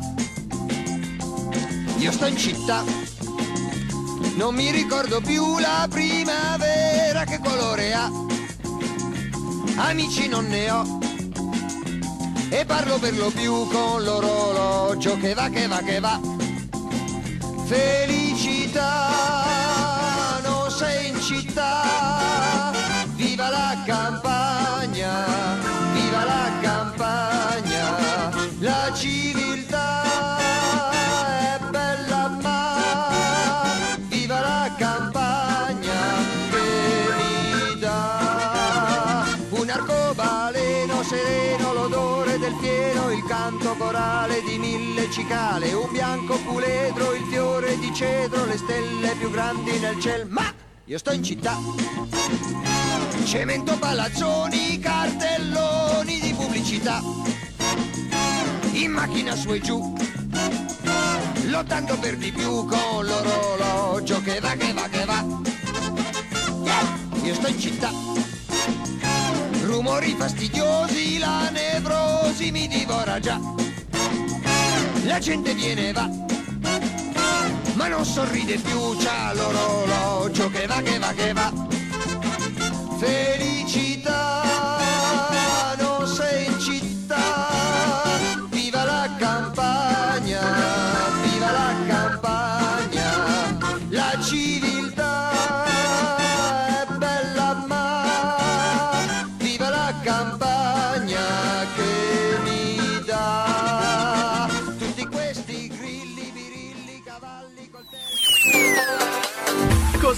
[1.97, 2.85] Io sto in città,
[4.35, 8.11] non mi ricordo più la primavera che colore ha.
[9.77, 10.99] Amici non ne ho
[12.51, 16.21] e parlo per lo più con l'orologio che va, che va, che va.
[17.65, 18.83] Felicità,
[20.43, 21.96] non sei in città
[45.17, 50.53] cicale, un bianco puledro, il fiore di cedro, le stelle più grandi nel cielo, ma
[50.85, 51.57] io sto in città
[53.25, 57.01] Cemento palazzoni, cartelloni di pubblicità.
[58.73, 59.95] In macchina su e giù,
[61.47, 65.25] lottando per di più con l'orologio che va, che va, che va.
[67.23, 67.91] Io sto in città.
[69.65, 73.41] Rumori fastidiosi, la nevrosi mi divora già.
[75.07, 76.11] La gente viene e va,
[77.75, 81.53] ma non sorride più, c'ha l'orologio che va, che va, che va.
[82.99, 84.56] Felicità,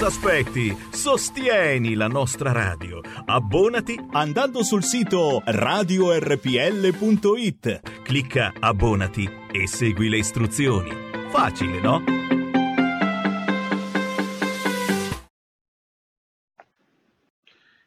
[0.08, 0.76] aspetti?
[0.90, 3.00] Sostieni la nostra radio.
[3.26, 6.40] Abbonati andando sul sito radiorpl.it.
[8.02, 10.90] Clicca abbonati e segui le istruzioni.
[11.28, 12.02] Facile, no?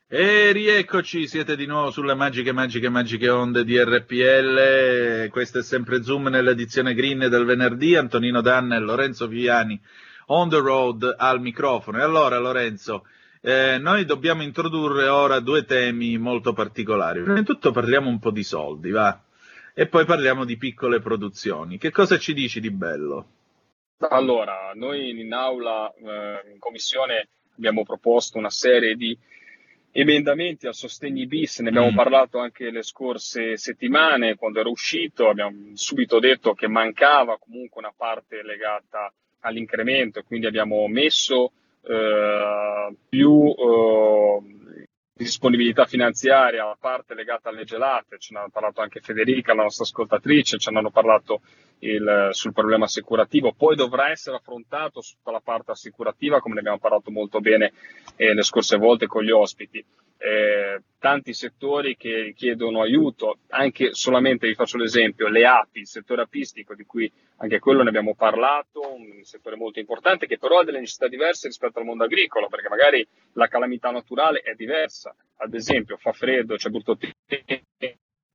[0.08, 5.30] E rieccoci, siete di nuovo sulle magiche, magiche, magiche onde di RPL.
[5.30, 7.96] Questo è sempre Zoom nell'edizione green del venerdì.
[7.96, 9.82] Antonino Danna e Lorenzo Viviani
[10.32, 12.00] on the road al microfono.
[12.00, 13.06] E allora, Lorenzo,
[13.42, 17.22] eh, noi dobbiamo introdurre ora due temi molto particolari.
[17.22, 19.20] Prima di tutto parliamo un po' di soldi, va?
[19.74, 21.78] E poi parliamo di piccole produzioni.
[21.78, 23.26] Che cosa ci dici di bello?
[24.10, 29.18] Allora, noi in aula, eh, in commissione, abbiamo proposto una serie di
[29.92, 31.96] emendamenti al sostegni bis, ne abbiamo Mm.
[31.96, 37.94] parlato anche le scorse settimane quando era uscito, abbiamo subito detto che mancava comunque una
[37.96, 41.52] parte legata all'incremento quindi abbiamo messo
[41.84, 44.40] eh, più eh,
[45.14, 49.84] disponibilità finanziaria alla parte legata alle gelate, ce ne ha parlato anche Federica, la nostra
[49.84, 51.42] ascoltatrice, ce ne hanno parlato
[51.80, 56.80] il- sul problema assicurativo, poi dovrà essere affrontato tutta la parte assicurativa come ne abbiamo
[56.80, 57.72] parlato molto bene
[58.16, 59.84] eh, le scorse volte con gli ospiti.
[60.24, 66.22] Eh, tanti settori che chiedono aiuto, anche solamente vi faccio l'esempio, le api, il settore
[66.22, 70.64] apistico di cui anche quello ne abbiamo parlato, un settore molto importante che però ha
[70.64, 73.04] delle necessità diverse rispetto al mondo agricolo, perché magari
[73.34, 75.16] la calamità naturale è diversa.
[75.38, 76.96] Ad esempio, fa freddo, c'è brutto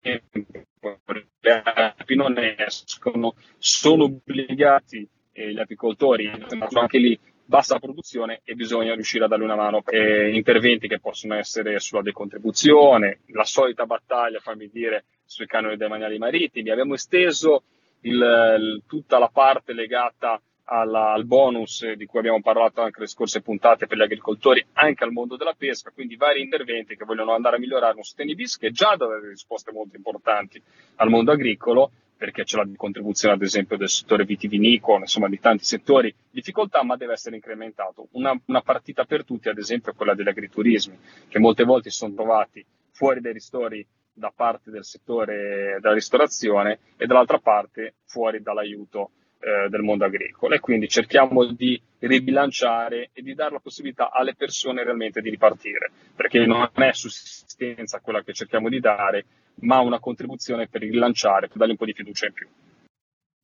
[0.00, 1.00] tempo,
[1.38, 6.28] le api non escono, sono obbligati eh, gli apicoltori,
[6.72, 7.16] anche lì
[7.46, 9.82] bassa produzione e bisogna riuscire a dargli una mano.
[9.86, 16.18] Eh, interventi che possono essere sulla decontribuzione, la solita battaglia, fammi dire, sui canoni demaniali
[16.18, 16.70] marittimi.
[16.70, 17.62] Abbiamo esteso
[18.02, 23.06] il- il- tutta la parte legata alla- al bonus di cui abbiamo parlato anche le
[23.06, 27.32] scorse puntate per gli agricoltori, anche al mondo della pesca, quindi vari interventi che vogliono
[27.34, 30.60] andare a migliorare un sostegno bis che già dà delle risposte molto importanti
[30.96, 35.64] al mondo agricolo, perché c'è la contribuzione ad esempio del settore vitivinicolo, insomma di tanti
[35.64, 38.08] settori, difficoltà, ma deve essere incrementato.
[38.12, 40.98] Una, una partita per tutti, ad esempio, quella degli agriturismi,
[41.28, 47.04] che molte volte sono trovati fuori dai ristori da parte del settore della ristorazione e
[47.06, 53.34] dall'altra parte fuori dall'aiuto eh, del mondo agricolo e quindi cerchiamo di ribilanciare e di
[53.34, 58.70] dare la possibilità alle persone realmente di ripartire, perché non è sussistenza quella che cerchiamo
[58.70, 59.24] di dare,
[59.60, 62.48] ma una contribuzione per rilanciare, per dargli un po' di fiducia in più.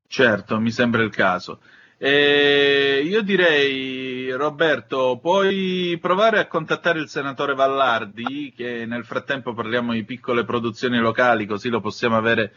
[0.07, 1.61] Certo, mi sembra il caso.
[1.97, 9.93] E io direi, Roberto, puoi provare a contattare il senatore Vallardi, che nel frattempo parliamo
[9.93, 12.53] di piccole produzioni locali, così lo possiamo avere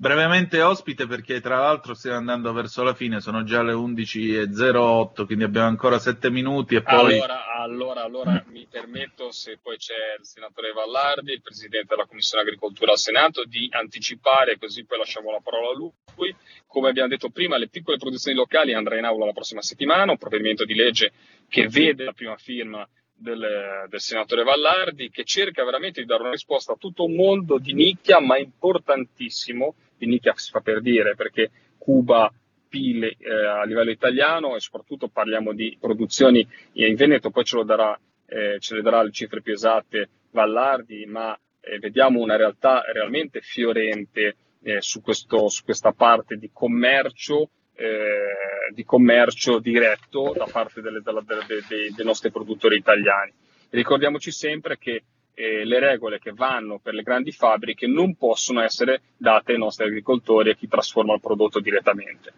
[0.00, 5.44] brevemente ospite, perché tra l'altro stiamo andando verso la fine, sono già le 11.08, quindi
[5.44, 7.14] abbiamo ancora 7 minuti e poi...
[7.14, 12.44] Allora, allora, allora mi permetto, se poi c'è il senatore Vallardi, il presidente della Commissione
[12.44, 16.34] Agricoltura al Senato, di anticipare, così poi lasciamo la parola a lui.
[16.66, 20.18] Come abbiamo detto prima, le piccole produzioni locali andrà in aula la prossima settimana, un
[20.18, 21.12] provvedimento di legge
[21.48, 26.30] che vede la prima firma del, del senatore Vallardi, che cerca veramente di dare una
[26.30, 31.14] risposta a tutto un mondo di nicchia, ma importantissimo, di nicchia si fa per dire,
[31.14, 32.32] perché Cuba
[32.68, 37.98] PIL eh, a livello italiano e soprattutto parliamo di produzioni in Veneto, poi ce, darà,
[38.26, 43.40] eh, ce le darà le cifre più esatte Vallardi, ma eh, vediamo una realtà realmente
[43.40, 50.80] fiorente eh, su, questo, su questa parte di commercio, eh, di commercio diretto da parte
[50.82, 53.32] delle, della- delle- dei- dei nostri produttori italiani.
[53.70, 55.02] Ricordiamoci sempre che
[55.38, 59.86] eh, le regole che vanno per le grandi fabbriche non possono essere date ai nostri
[59.86, 62.32] agricoltori e a chi trasforma il prodotto direttamente.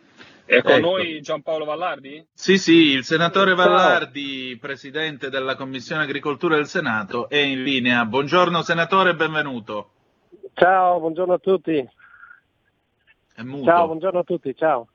[0.45, 0.81] È con Ecco.
[0.81, 2.27] noi Giampaolo Vallardi?
[2.35, 3.69] Sì, sì, il senatore Ciao.
[3.69, 8.05] Vallardi, presidente della Commissione Agricoltura del Senato, è in linea.
[8.05, 9.93] Buongiorno senatore, benvenuto.
[10.53, 11.89] Ciao, buongiorno a tutti.
[13.35, 13.65] È muto.
[13.65, 14.89] Ciao, buongiorno a tutti, ciao.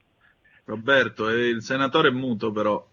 [0.65, 2.85] Roberto, eh, il senatore è muto però.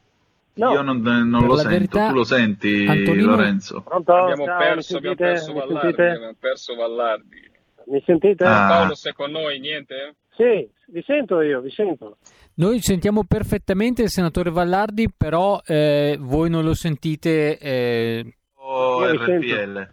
[0.54, 0.72] No.
[0.72, 3.80] Io non, non lo sento, verità, tu lo senti Antonino- Lorenzo?
[3.80, 4.12] Pronto?
[4.14, 5.78] Abbiamo Ciao, perso, abbiamo perso Vallardi.
[5.80, 6.02] sentite?
[6.08, 7.50] Abbiamo perso Vallardi.
[7.86, 8.44] Mi sentite?
[8.44, 8.66] Ah.
[8.68, 9.58] Paolo, sei con noi?
[9.60, 10.16] Niente?
[10.36, 12.18] Sì, vi sento io, vi sento.
[12.54, 17.58] Noi sentiamo perfettamente il senatore Vallardi, però eh, voi non lo sentite.
[17.58, 19.90] eh, O Io RPL?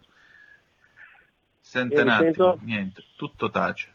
[1.61, 2.59] Sente Io un attimo, sento.
[2.63, 3.87] niente, tutto tace.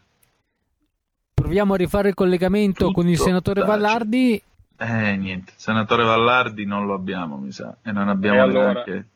[1.35, 3.73] proviamo a rifare il collegamento con il Tutto senatore tace.
[3.73, 4.43] Vallardi.
[4.77, 8.73] Eh, niente, senatore Vallardi non lo abbiamo, mi sa, e non abbiamo E allora?
[8.73, 9.09] neanche...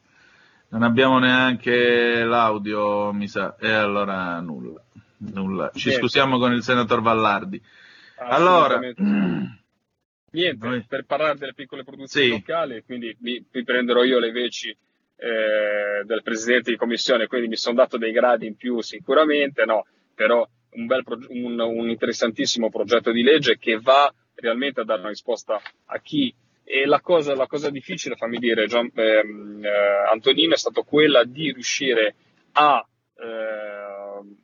[0.70, 4.82] Non abbiamo neanche l'audio, mi sa, e allora nulla.
[5.16, 5.70] nulla.
[5.74, 6.02] Ci Niente.
[6.06, 7.60] scusiamo con il senatore Vallardi.
[8.18, 8.78] Allora.
[10.30, 12.32] Niente, Noi- per parlare delle piccole produzioni Sì.
[12.32, 17.56] locali, quindi mi, mi prenderò io le veci eh, del presidente di commissione, quindi mi
[17.56, 23.10] sono dato dei gradi in più sicuramente, no, però un, bel un, un interessantissimo progetto
[23.10, 26.34] di legge che va realmente a dare una risposta a chi.
[26.64, 31.24] E la cosa, la cosa difficile, fammi dire, Gian- ehm, eh, Antonino, è stata quella
[31.24, 32.14] di riuscire
[32.52, 32.86] a
[33.16, 34.36] ehm,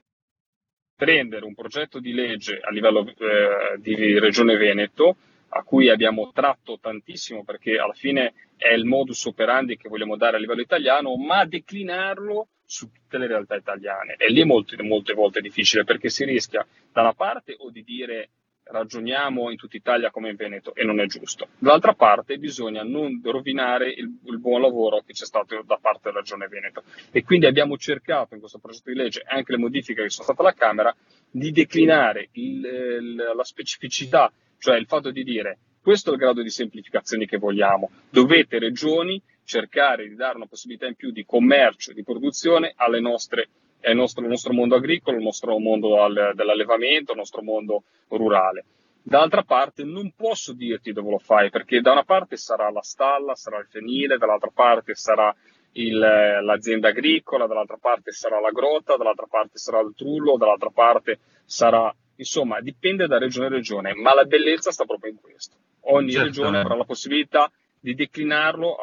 [0.96, 5.16] prendere un progetto di legge a livello eh, di Regione Veneto,
[5.48, 10.36] a cui abbiamo tratto tantissimo perché alla fine è il modus operandi che vogliamo dare
[10.36, 14.14] a livello italiano, ma declinarlo su tutte le realtà italiane.
[14.16, 17.84] E lì è molto- molte volte difficile perché si rischia da una parte o di
[17.84, 18.30] dire
[18.64, 21.48] ragioniamo in tutta Italia come in Veneto e non è giusto.
[21.58, 26.20] Dall'altra parte bisogna non rovinare il, il buon lavoro che c'è stato da parte della
[26.20, 30.10] Regione Veneto e quindi abbiamo cercato in questo progetto di legge anche le modifiche che
[30.10, 30.94] sono state alla Camera
[31.30, 36.48] di declinare il- la specificità, cioè il fatto di dire questo è il grado di
[36.48, 42.02] semplificazione che vogliamo, dovete regioni cercare di dare una possibilità in più di commercio, di
[42.02, 43.48] produzione alle nostre
[43.84, 48.64] al nostro, al nostro mondo agricolo, il nostro mondo al- dell'allevamento, il nostro mondo rurale.
[49.02, 53.34] Dall'altra parte non posso dirti dove lo fai, perché da una parte sarà la stalla,
[53.34, 55.34] sarà il fienile, dall'altra parte sarà
[55.72, 61.18] il- l'azienda agricola, dall'altra parte sarà la grotta, dall'altra parte sarà il trullo, dall'altra parte
[61.44, 61.94] sarà...
[62.16, 65.56] Insomma, dipende da regione a regione, ma la bellezza sta proprio in questo.
[65.86, 66.38] Ogni Certamente.
[66.40, 68.76] regione avrà la possibilità di declinarlo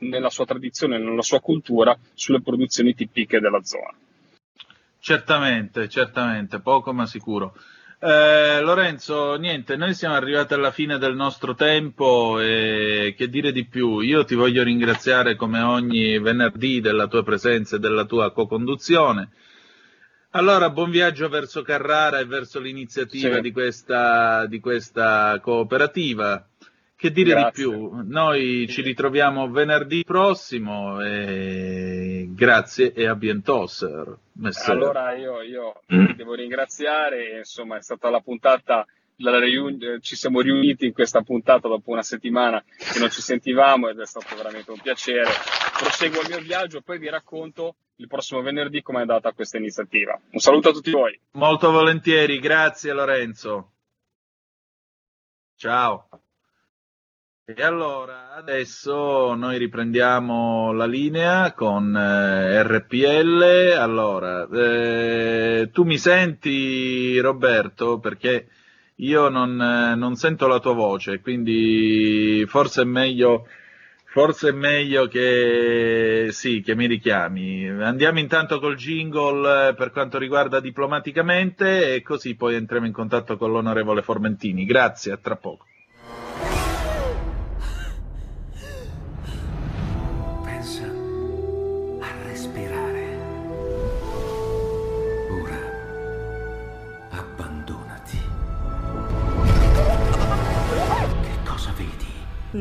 [0.00, 3.96] nella sua tradizione, nella sua cultura, sulle produzioni tipiche della zona.
[5.06, 7.54] Certamente, certamente, poco ma sicuro.
[8.00, 13.68] Eh, Lorenzo, niente, noi siamo arrivati alla fine del nostro tempo e che dire di
[13.68, 14.00] più?
[14.00, 19.28] Io ti voglio ringraziare come ogni venerdì della tua presenza e della tua co-conduzione.
[20.30, 23.42] Allora, buon viaggio verso Carrara e verso l'iniziativa Sì.
[23.42, 26.48] di, questa, di questa cooperativa.
[26.98, 27.64] Che dire Grazie.
[27.64, 27.90] di più?
[28.04, 33.86] Noi ci ritroviamo venerdì prossimo e grazie e a bientos.
[34.32, 34.74] messer.
[34.74, 35.82] Allora io, io
[36.16, 38.86] devo ringraziare, insomma è stata la puntata,
[39.16, 43.88] la riun- ci siamo riuniti in questa puntata dopo una settimana che non ci sentivamo
[43.90, 45.28] ed è stato veramente un piacere.
[45.78, 50.18] Proseguo il mio viaggio, poi vi racconto il prossimo venerdì come è andata questa iniziativa.
[50.30, 51.18] Un saluto a tutti voi.
[51.32, 53.72] Molto volentieri, grazie Lorenzo.
[55.56, 56.08] Ciao.
[57.48, 63.72] E allora, adesso noi riprendiamo la linea con eh, RPL.
[63.78, 68.00] Allora, eh, tu mi senti Roberto?
[68.00, 68.48] Perché
[68.96, 73.46] io non, eh, non sento la tua voce, quindi forse è meglio,
[74.06, 77.68] forse è meglio che, sì, che mi richiami.
[77.68, 83.36] Andiamo intanto col jingle eh, per quanto riguarda diplomaticamente e così poi entriamo in contatto
[83.36, 84.64] con l'onorevole Formentini.
[84.64, 85.66] Grazie, a tra poco.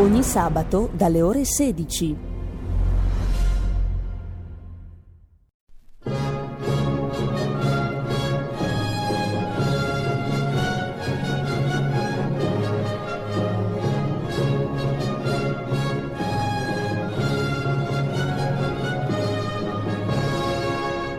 [0.00, 2.16] Ogni sabato dalle ore 16.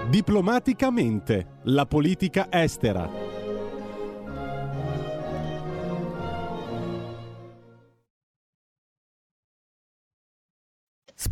[0.10, 3.21] Diplomaticamente, la politica estera.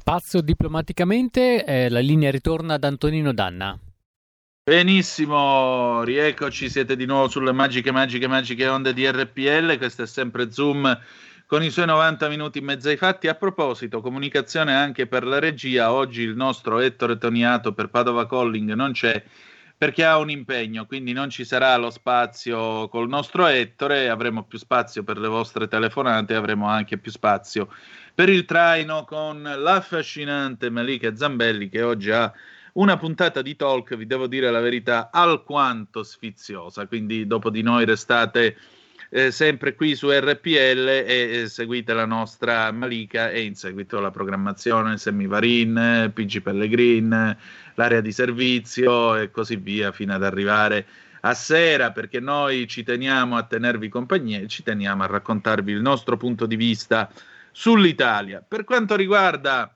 [0.10, 3.78] Spazio diplomaticamente, eh, la linea ritorna ad Antonino Danna.
[4.64, 10.52] Benissimo, rieccoci, siete di nuovo sulle magiche, magiche, magiche onde di RPL, questo è sempre
[10.52, 11.00] Zoom
[11.46, 13.28] con i suoi 90 minuti in mezzo ai fatti.
[13.28, 18.74] A proposito, comunicazione anche per la regia, oggi il nostro Ettore Toniato per Padova Calling
[18.74, 19.24] non c'è
[19.80, 24.58] perché ha un impegno, quindi non ci sarà lo spazio col nostro Ettore, avremo più
[24.58, 27.70] spazio per le vostre telefonate, avremo anche più spazio
[28.14, 32.30] per il traino con l'affascinante Malika Zambelli che oggi ha
[32.74, 37.86] una puntata di talk, vi devo dire la verità, alquanto sfiziosa, quindi dopo di noi
[37.86, 38.58] restate
[39.10, 44.12] eh, sempre qui su RPL e, e seguite la nostra Malika e in seguito la
[44.12, 47.38] programmazione Semivarin, PG Pellegrin,
[47.76, 50.86] l'area di servizio e così via fino ad arrivare
[51.22, 55.82] a sera perché noi ci teniamo a tenervi compagnia e ci teniamo a raccontarvi il
[55.82, 57.12] nostro punto di vista
[57.52, 58.44] sull'Italia.
[58.48, 59.74] Per quanto riguarda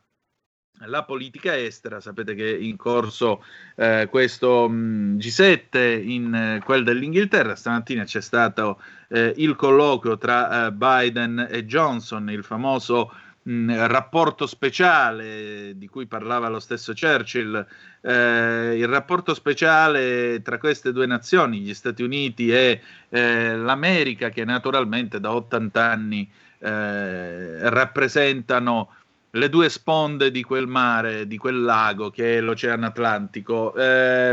[0.85, 3.43] la politica estera, sapete che è in corso
[3.75, 10.67] eh, questo mh, G7 in eh, quel dell'Inghilterra, stamattina c'è stato eh, il colloquio tra
[10.67, 13.11] eh, Biden e Johnson, il famoso
[13.43, 17.65] mh, rapporto speciale di cui parlava lo stesso Churchill,
[18.01, 24.45] eh, il rapporto speciale tra queste due nazioni, gli Stati Uniti e eh, l'America, che
[24.45, 26.29] naturalmente da 80 anni
[26.65, 28.89] rappresentano
[29.35, 33.73] le due sponde di quel mare, di quel lago che è l'Oceano Atlantico.
[33.73, 34.31] Eh,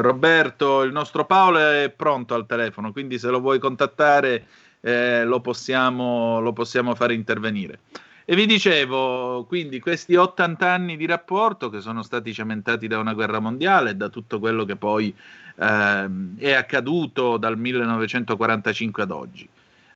[0.00, 4.46] Roberto, il nostro Paolo è pronto al telefono, quindi se lo vuoi contattare
[4.80, 7.80] eh, lo, possiamo, lo possiamo fare intervenire.
[8.24, 13.12] E vi dicevo, quindi questi 80 anni di rapporto che sono stati cementati da una
[13.12, 15.14] guerra mondiale e da tutto quello che poi
[15.56, 19.48] eh, è accaduto dal 1945 ad oggi.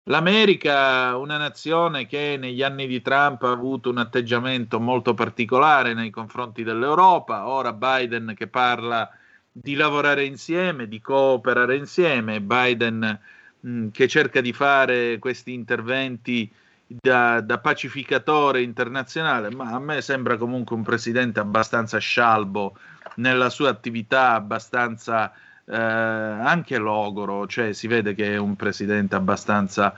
[0.08, 6.08] L'America, una nazione che negli anni di Trump ha avuto un atteggiamento molto particolare nei
[6.08, 9.10] confronti dell'Europa, ora Biden che parla
[9.52, 13.20] di lavorare insieme, di cooperare insieme, Biden
[13.60, 16.50] mh, che cerca di fare questi interventi
[16.86, 22.78] da, da, pacificatore internazionale, ma a me sembra comunque un presidente abbastanza scialbo
[23.16, 25.30] nella sua attività, abbastanza
[25.70, 29.94] eh, anche logoro, cioè si vede che è un presidente abbastanza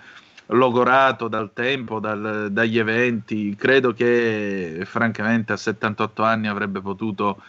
[0.47, 3.55] logorato dal tempo, dal, dagli eventi.
[3.55, 7.43] Credo che francamente a 78 anni avrebbe potuto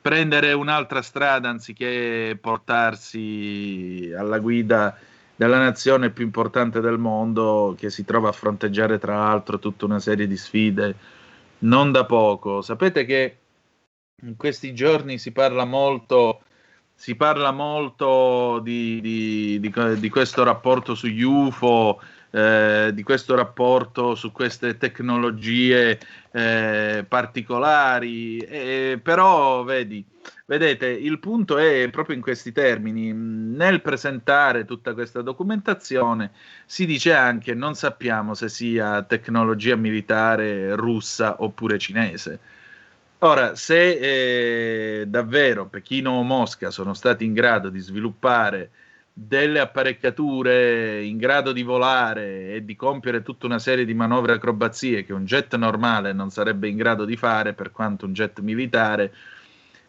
[0.00, 4.96] prendere un'altra strada anziché portarsi alla guida
[5.36, 9.98] della nazione più importante del mondo che si trova a fronteggiare tra l'altro tutta una
[9.98, 10.96] serie di sfide
[11.60, 12.62] non da poco.
[12.62, 13.36] Sapete che
[14.22, 16.42] in questi giorni si parla molto
[17.00, 21.98] si parla molto di, di, di, di questo rapporto sugli UFO,
[22.30, 25.98] eh, di questo rapporto su queste tecnologie
[26.30, 30.04] eh, particolari, eh, però vedi,
[30.44, 33.14] vedete, il punto è proprio in questi termini.
[33.14, 36.32] Nel presentare tutta questa documentazione
[36.66, 42.40] si dice anche non sappiamo se sia tecnologia militare russa oppure cinese
[43.22, 48.70] Ora, se eh, davvero Pechino o Mosca sono stati in grado di sviluppare
[49.12, 55.04] delle apparecchiature in grado di volare e di compiere tutta una serie di manovre acrobazie
[55.04, 59.12] che un jet normale non sarebbe in grado di fare, per quanto un jet militare,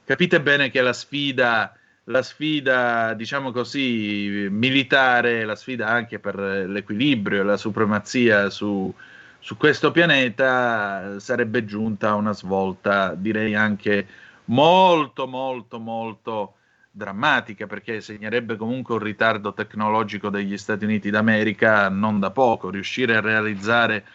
[0.04, 1.74] capite bene che la sfida,
[2.06, 8.94] la sfida diciamo così, militare, la sfida anche per l'equilibrio e la supremazia su,
[9.44, 14.06] su questo pianeta sarebbe giunta una svolta, direi anche
[14.46, 16.54] molto, molto, molto
[16.92, 22.70] drammatica, perché segnerebbe comunque un ritardo tecnologico degli Stati Uniti d'America non da poco.
[22.70, 24.06] Riuscire a realizzare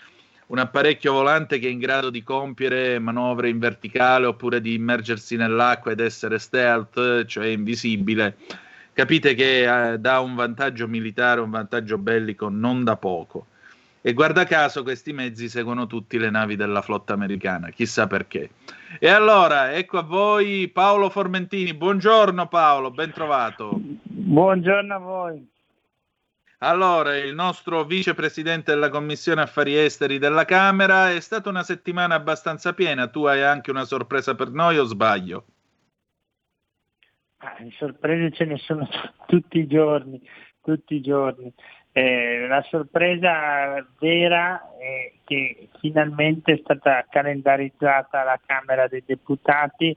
[0.47, 5.35] un apparecchio volante che è in grado di compiere manovre in verticale oppure di immergersi
[5.35, 8.37] nell'acqua ed essere stealth, cioè invisibile,
[8.93, 13.47] capite che eh, dà un vantaggio militare, un vantaggio bellico non da poco.
[14.07, 18.51] E guarda caso questi mezzi seguono tutti le navi della flotta americana, chissà perché.
[19.01, 21.75] E allora, ecco a voi Paolo Formentini.
[21.75, 23.73] Buongiorno Paolo, ben trovato.
[23.75, 25.49] Buongiorno a voi.
[26.59, 32.75] Allora, il nostro vicepresidente della Commissione Affari Esteri della Camera è stata una settimana abbastanza
[32.75, 33.09] piena.
[33.09, 35.47] Tu hai anche una sorpresa per noi o sbaglio?
[37.39, 38.89] Ah, sorprese ce ne sono
[39.27, 40.23] tutti i giorni,
[40.63, 41.53] tutti i giorni.
[41.99, 49.97] Eh, la sorpresa vera è che finalmente è stata calendarizzata alla Camera dei Deputati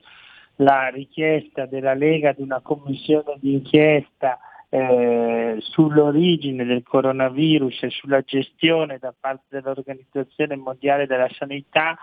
[0.56, 4.38] la richiesta della Lega di una commissione di inchiesta
[4.70, 11.98] eh, sull'origine del coronavirus e sulla gestione da parte dell'Organizzazione Mondiale della Sanità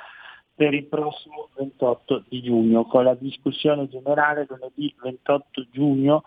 [0.54, 6.24] per il prossimo 28 di giugno, con la discussione generale lunedì 28 giugno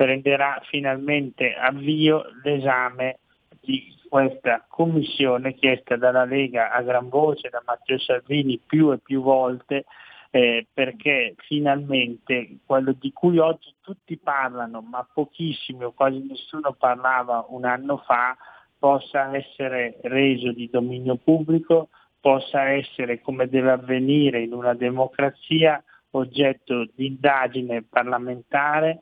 [0.00, 3.18] prenderà finalmente avvio l'esame
[3.60, 9.20] di questa commissione chiesta dalla Lega a gran voce, da Matteo Salvini più e più
[9.20, 9.84] volte,
[10.30, 17.44] eh, perché finalmente quello di cui oggi tutti parlano, ma pochissimi o quasi nessuno parlava
[17.50, 18.34] un anno fa,
[18.78, 26.86] possa essere reso di dominio pubblico, possa essere come deve avvenire in una democrazia oggetto
[26.94, 29.00] di indagine parlamentare,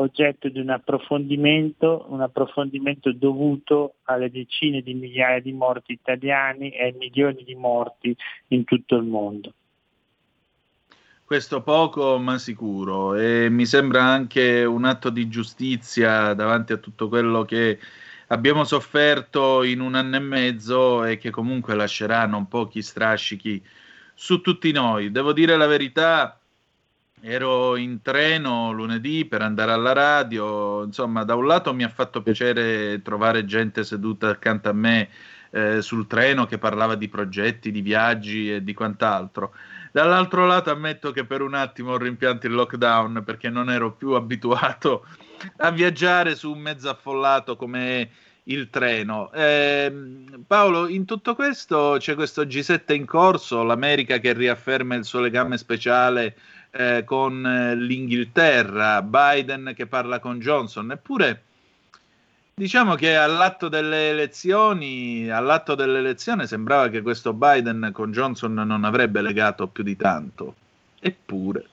[0.00, 6.84] oggetto di un approfondimento, un approfondimento dovuto alle decine di migliaia di morti italiani e
[6.84, 8.16] ai milioni di morti
[8.48, 9.52] in tutto il mondo.
[11.24, 17.08] Questo poco ma sicuro e mi sembra anche un atto di giustizia davanti a tutto
[17.08, 17.78] quello che
[18.28, 23.62] abbiamo sofferto in un anno e mezzo e che comunque lascerà non pochi strascichi
[24.14, 25.12] su tutti noi.
[25.12, 26.39] Devo dire la verità,
[27.22, 32.22] ero in treno lunedì per andare alla radio, insomma da un lato mi ha fatto
[32.22, 35.08] piacere trovare gente seduta accanto a me
[35.50, 39.52] eh, sul treno che parlava di progetti, di viaggi e di quant'altro.
[39.92, 44.12] Dall'altro lato ammetto che per un attimo ho rimpianto il lockdown perché non ero più
[44.14, 45.04] abituato
[45.58, 48.10] a viaggiare su un mezzo affollato come
[48.44, 49.30] il treno.
[49.32, 49.92] Eh,
[50.46, 55.58] Paolo, in tutto questo c'è questo G7 in corso, l'America che riafferma il suo legame
[55.58, 56.36] speciale
[56.70, 61.42] eh, con eh, l'Inghilterra, Biden che parla con Johnson, eppure
[62.60, 69.22] Diciamo che all'atto delle elezioni, all'atto dell'elezione sembrava che questo Biden con Johnson non avrebbe
[69.22, 70.56] legato più di tanto.
[71.00, 71.64] Eppure.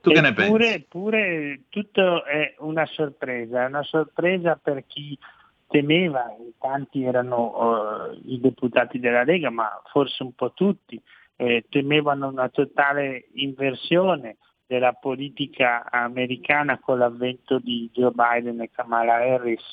[0.00, 0.66] Tu che ne pensi?
[0.66, 5.18] Eppure tutto è una sorpresa, è una sorpresa per chi
[5.66, 6.26] temeva,
[6.60, 11.02] tanti erano uh, i deputati della Lega, ma forse un po' tutti,
[11.36, 19.16] eh, temevano una totale inversione della politica americana con l'avvento di Joe Biden e Kamala
[19.16, 19.70] Harris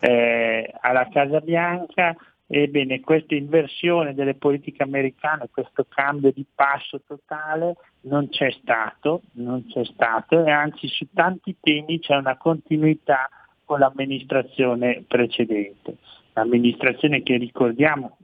[0.00, 2.14] eh, alla Casa Bianca.
[2.46, 9.64] Ebbene, questa inversione delle politiche americane, questo cambio di passo totale non c'è stato, non
[9.66, 13.30] c'è stato e anzi su tanti temi c'è una continuità
[13.64, 15.96] con l'amministrazione precedente.
[16.34, 18.18] L'amministrazione che ricordiamo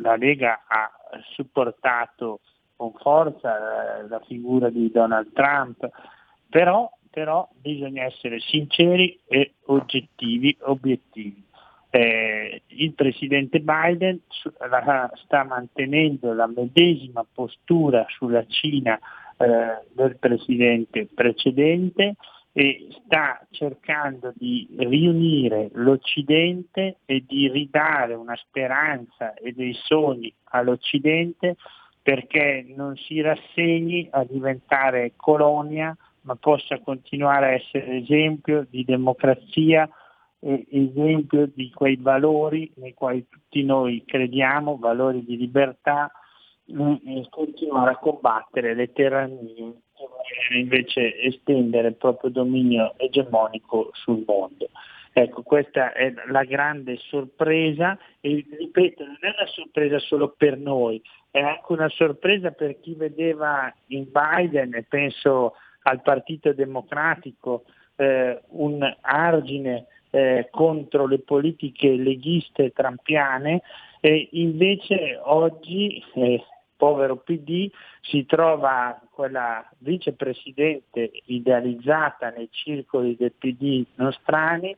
[0.00, 0.90] la Lega ha
[1.32, 2.40] supportato
[2.76, 5.88] con forza eh, la figura di Donald Trump,
[6.48, 11.44] però, però bisogna essere sinceri e oggettivi, obiettivi.
[11.90, 14.20] Eh, il presidente Biden
[15.24, 18.98] sta mantenendo la medesima postura sulla Cina
[19.38, 22.16] eh, del presidente precedente
[22.58, 31.54] e sta cercando di riunire l'Occidente e di ridare una speranza e dei sogni all'Occidente
[32.02, 39.88] perché non si rassegni a diventare colonia, ma possa continuare a essere esempio di democrazia
[40.40, 46.10] e esempio di quei valori nei quali tutti noi crediamo, valori di libertà,
[46.66, 49.74] e continuare a combattere le tirannie e
[50.56, 54.68] invece estendere il proprio dominio egemonico sul mondo.
[55.12, 61.02] Ecco, questa è la grande sorpresa e ripeto, non è una sorpresa solo per noi,
[61.30, 67.64] è anche una sorpresa per chi vedeva in Biden, e penso al Partito Democratico,
[67.96, 73.62] eh, un argine eh, contro le politiche leghiste trampiane
[74.00, 76.42] e invece oggi, eh,
[76.78, 77.68] povero PD,
[78.00, 84.74] si trova quella vicepresidente idealizzata nei circoli del PD nostrani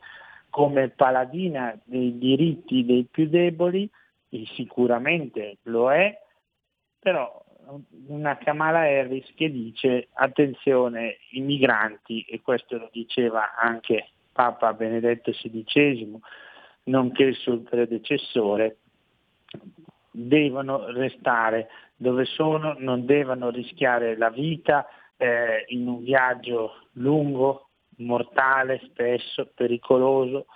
[0.49, 3.89] come paladina dei diritti dei più deboli,
[4.31, 6.19] e sicuramente lo è,
[6.99, 7.45] però
[8.07, 15.31] una Kamala Harris che dice attenzione i migranti, e questo lo diceva anche Papa Benedetto
[15.31, 16.19] XVI,
[16.85, 18.79] nonché il suo predecessore,
[20.11, 21.69] devono restare
[22.01, 24.87] dove sono, non devono rischiare la vita
[25.19, 30.47] eh, in un viaggio lungo, mortale spesso, pericoloso,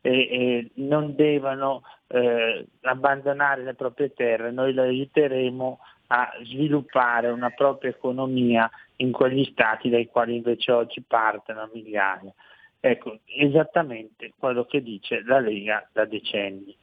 [0.00, 7.50] e, e non devono eh, abbandonare le proprie terre, noi lo aiuteremo a sviluppare una
[7.50, 12.32] propria economia in quegli stati dai quali invece oggi partono migliaia.
[12.78, 16.76] Ecco, esattamente quello che dice la Lega da decenni.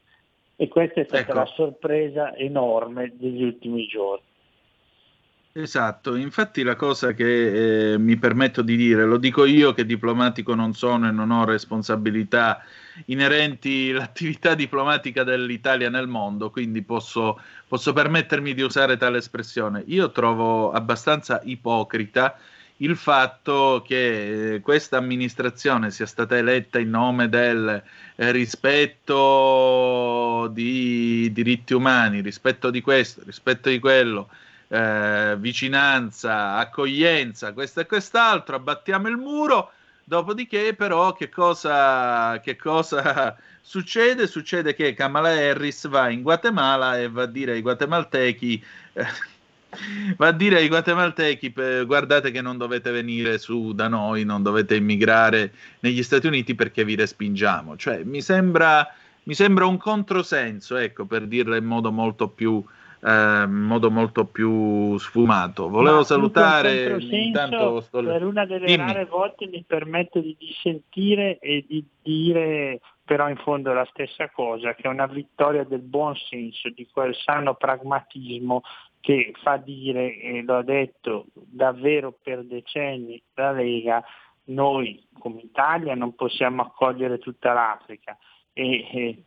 [0.62, 1.34] E questa è stata Ecco.
[1.36, 4.28] la sorpresa enorme degli ultimi giorni.
[5.54, 10.54] Esatto, infatti la cosa che eh, mi permetto di dire, lo dico io che diplomatico
[10.56, 12.62] non sono e non ho responsabilità
[13.06, 19.82] inerenti all'attività diplomatica dell'Italia nel mondo, quindi posso, posso permettermi di usare tale espressione.
[19.88, 22.38] Io trovo abbastanza ipocrita
[22.82, 27.82] il fatto che eh, questa amministrazione sia stata eletta in nome del
[28.16, 29.70] eh, rispetto
[30.52, 34.30] di diritti umani, rispetto di questo, rispetto di quello,
[34.70, 39.72] eh, vicinanza, accoglienza, questo e quest'altro, abbattiamo il muro.
[40.04, 44.26] Dopodiché, però, che cosa, che cosa succede?
[44.26, 48.64] Succede che Kamala Harris va in Guatemala e va a dire ai guatemaltechi:
[48.94, 49.06] eh,
[50.18, 51.54] Va a dire ai guatemaltechi,
[51.86, 55.52] guardate che non dovete venire su da noi, non dovete immigrare
[55.82, 57.78] negli Stati Uniti perché vi respingiamo.
[57.78, 58.88] Cioè, mi sembra,
[59.24, 62.64] mi sembra un controsenso, ecco, per dirla in modo molto più,
[63.04, 65.70] eh, modo molto più sfumato.
[65.70, 68.78] Volevo Ma salutare intanto controsenso, sto- per una delle Dimmi.
[68.78, 74.76] rare volte mi permetto di dissentire e di dire però in fondo la stessa cosa,
[74.76, 78.62] che è una vittoria del buon senso, di quel sano pragmatismo
[79.02, 84.04] che fa dire, e lo ha detto davvero per decenni la Lega,
[84.46, 88.18] noi come Italia non possiamo accogliere tutta l'Africa
[88.54, 89.24] e, e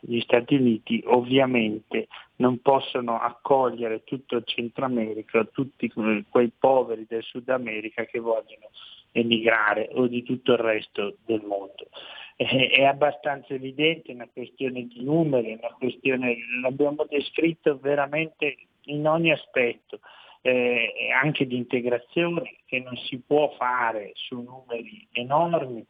[0.00, 7.06] gli Stati Uniti ovviamente non possono accogliere tutto il Centro America, tutti que- quei poveri
[7.08, 8.70] del Sud America che vogliono
[9.12, 11.88] emigrare o di tutto il resto del mondo.
[12.36, 19.32] È, abbastanza evidente, è una questione di numeri, una questione, l'abbiamo descritto veramente in ogni
[19.32, 20.00] aspetto,
[20.42, 25.84] eh, anche di integrazione che non si può fare su numeri enormi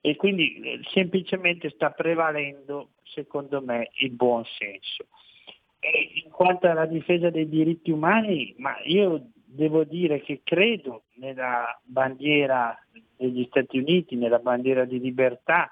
[0.00, 5.06] e quindi eh, semplicemente sta prevalendo, secondo me, il buon senso.
[5.78, 11.80] E in quanto alla difesa dei diritti umani, ma io devo dire che credo nella
[11.84, 12.76] bandiera
[13.16, 15.70] degli Stati Uniti, nella bandiera di libertà,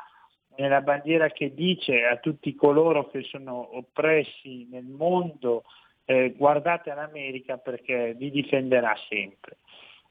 [0.56, 5.64] nella bandiera che dice a tutti coloro che sono oppressi nel mondo
[6.04, 9.58] eh, guardate all'America perché vi difenderà sempre.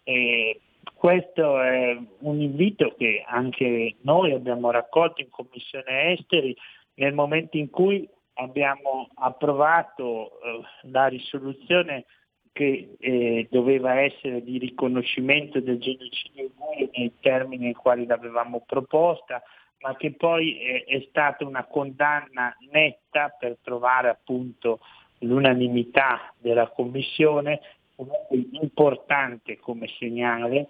[0.04, 0.62] E
[0.94, 6.56] questo è un invito che anche noi abbiamo raccolto in Commissione Esteri
[6.96, 12.06] nel momento in cui abbiamo approvato eh, la risoluzione
[12.52, 19.42] che eh, doveva essere di riconoscimento del genocidio uigure nei termini nei quali l'avevamo proposta,
[19.80, 24.80] ma che poi è, è stata una condanna netta per trovare appunto
[25.22, 27.62] l'unanimità della Commissione,
[27.96, 30.68] comunque importante come segnale,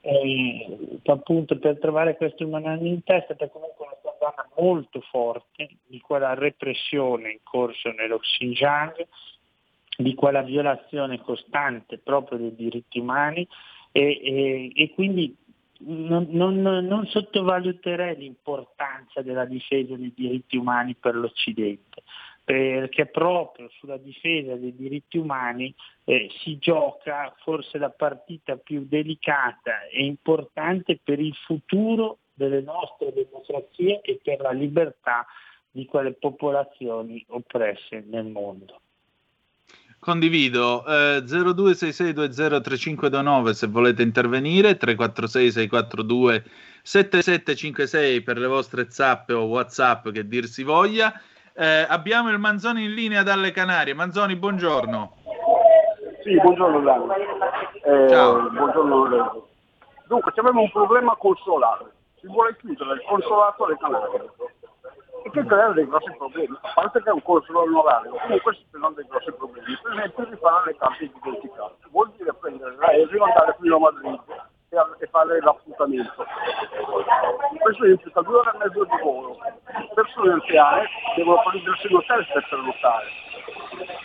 [0.00, 6.34] eh, appunto per trovare questa unanimità è stata comunque una condanna molto forte di quella
[6.34, 9.06] repressione in corso nello Xinjiang,
[9.96, 13.46] di quella violazione costante proprio dei diritti umani
[13.92, 15.34] e, e- e quindi
[15.86, 22.02] non, non- non sottovaluterei l'importanza della difesa dei diritti umani per l'Occidente,
[22.44, 25.74] perché proprio sulla difesa dei diritti umani
[26.04, 33.14] eh, si gioca forse la partita più delicata e importante per il futuro delle nostre
[33.14, 35.24] democrazie e per la libertà
[35.70, 38.80] di quelle popolazioni oppresse nel mondo.
[39.98, 46.44] Condivido eh, 0266203529 se volete intervenire, 346 642
[46.82, 51.18] 7756 per le vostre zappe o whatsapp che dir si voglia.
[51.56, 53.94] Eh, abbiamo il Manzoni in linea dalle Canarie.
[53.94, 55.12] Manzoni, buongiorno.
[56.24, 57.04] Sì, buongiorno Dani.
[57.84, 58.50] Eh, Ciao.
[58.50, 59.48] Buongiorno Lorenzo.
[60.08, 61.92] Dunque, abbiamo un problema consolare.
[62.18, 64.30] Si vuole chiudere il consolato alle Canarie.
[65.24, 66.58] E che crea dei grossi problemi.
[66.60, 69.78] A parte che è un consolato onorario, comunque si creano dei grossi problemi.
[69.80, 71.72] Per esempio rifare le carte di identità.
[71.90, 74.20] Vuol dire prendere l'aereo, andare fino a Madrid
[74.98, 76.26] e, fare l'appuntamento.
[77.60, 79.38] Questo implica due ore e mezzo di volo.
[79.94, 83.06] Persone anziane devono prendersi l'hotel per prenotare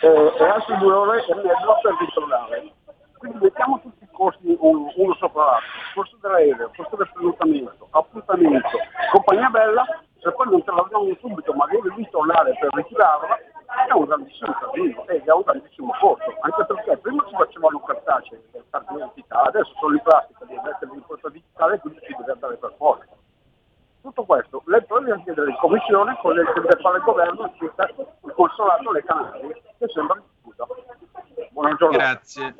[0.00, 2.72] eh, e altre due ore e mezzo per ritornare.
[3.18, 8.68] Quindi mettiamo tutti i costi uno, uno sopra l'altro, costo dell'aereo, costo del prenotamento, appuntamento,
[9.12, 9.84] compagnia bella,
[10.20, 10.86] se poi non te la
[11.20, 13.38] subito, ma devi ritornare per ritirarla,
[13.88, 18.40] è un grandissimo casino ed è un grandissimo costo, anche perché prima si facevano carte
[18.88, 20.39] d'identità, adesso sono in plastica,
[20.90, 23.06] mettere l'impronta digitale, quindi ci deve andare per forza.
[24.02, 27.86] Tutto questo, lei poi deve chiedere in commissione con le che fare il governo circa
[27.86, 30.66] il consolato alle Canarie, che sembra discuta.
[31.50, 32.02] Buona giornata.
[32.02, 32.54] Grazie,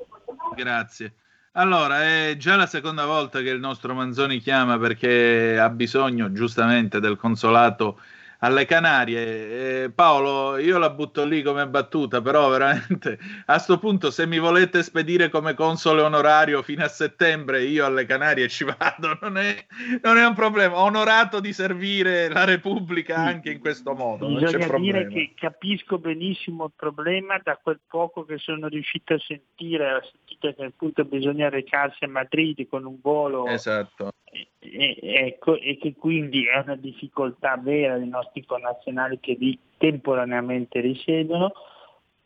[0.54, 1.14] grazie.
[1.52, 7.00] Allora, è già la seconda volta che il nostro Manzoni chiama perché ha bisogno giustamente
[7.00, 7.98] del consolato
[8.40, 9.84] alle Canarie.
[9.84, 14.38] Eh, Paolo, io la butto lì come battuta, però veramente a sto punto se mi
[14.38, 19.54] volete spedire come console onorario fino a settembre, io alle Canarie ci vado, non è,
[20.02, 20.76] non è un problema.
[20.76, 24.98] Ho onorato di servire la Repubblica anche in questo modo, non c'è Bisogna problema.
[24.98, 30.00] dire che capisco benissimo il problema da quel poco che sono riuscito a sentire, ho
[30.40, 34.12] sentito che appunto bisogna recarsi a Madrid con un volo Esatto.
[34.58, 40.80] e, ecco, e che quindi è una difficoltà vera dei nostri connazionali che lì temporaneamente
[40.80, 41.52] risiedono,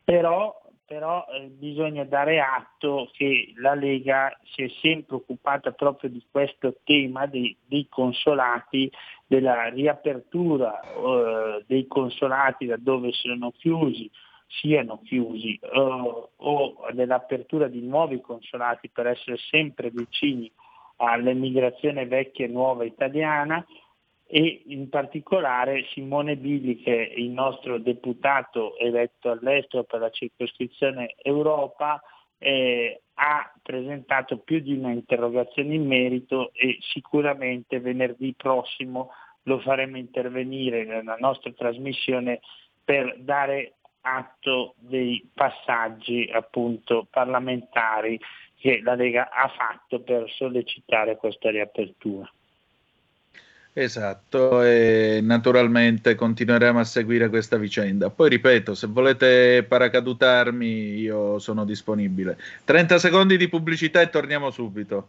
[0.04, 6.24] però, però eh, bisogna dare atto che la Lega si è sempre occupata proprio di
[6.30, 8.90] questo tema dei, dei consolati,
[9.26, 14.10] della riapertura eh, dei consolati da dove sono chiusi,
[14.60, 20.50] siano chiusi o, o dell'apertura di nuovi consolati per essere sempre vicini
[20.96, 23.64] all'emigrazione vecchia e nuova italiana.
[24.26, 31.14] E in particolare Simone Billi che è il nostro deputato eletto all'estero per la circoscrizione
[31.22, 32.02] Europa
[32.38, 39.10] eh, ha presentato più di una interrogazione in merito e sicuramente venerdì prossimo
[39.42, 42.40] lo faremo intervenire nella nostra trasmissione
[42.82, 43.74] per dare
[44.06, 48.20] atto dei passaggi appunto parlamentari
[48.58, 52.30] che la Lega ha fatto per sollecitare questa riapertura.
[53.76, 58.08] Esatto, e naturalmente continueremo a seguire questa vicenda.
[58.08, 62.38] Poi ripeto, se volete paracadutarmi, io sono disponibile.
[62.64, 65.08] 30 secondi di pubblicità e torniamo subito.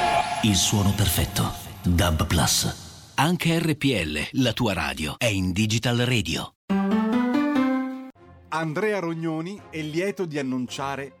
[0.43, 1.53] Il suono perfetto.
[1.83, 3.11] DAB Plus.
[3.13, 6.55] Anche RPL, la tua radio, è in Digital Radio.
[8.49, 11.20] Andrea Rognoni è lieto di annunciare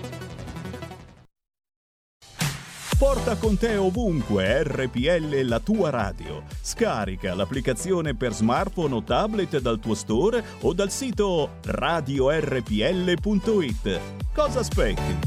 [3.01, 6.43] Porta con te ovunque RPL la tua radio.
[6.61, 12.69] Scarica l'applicazione per smartphone o tablet dal tuo store o dal sito radiorpl.it.
[14.31, 15.17] Cosa aspetti?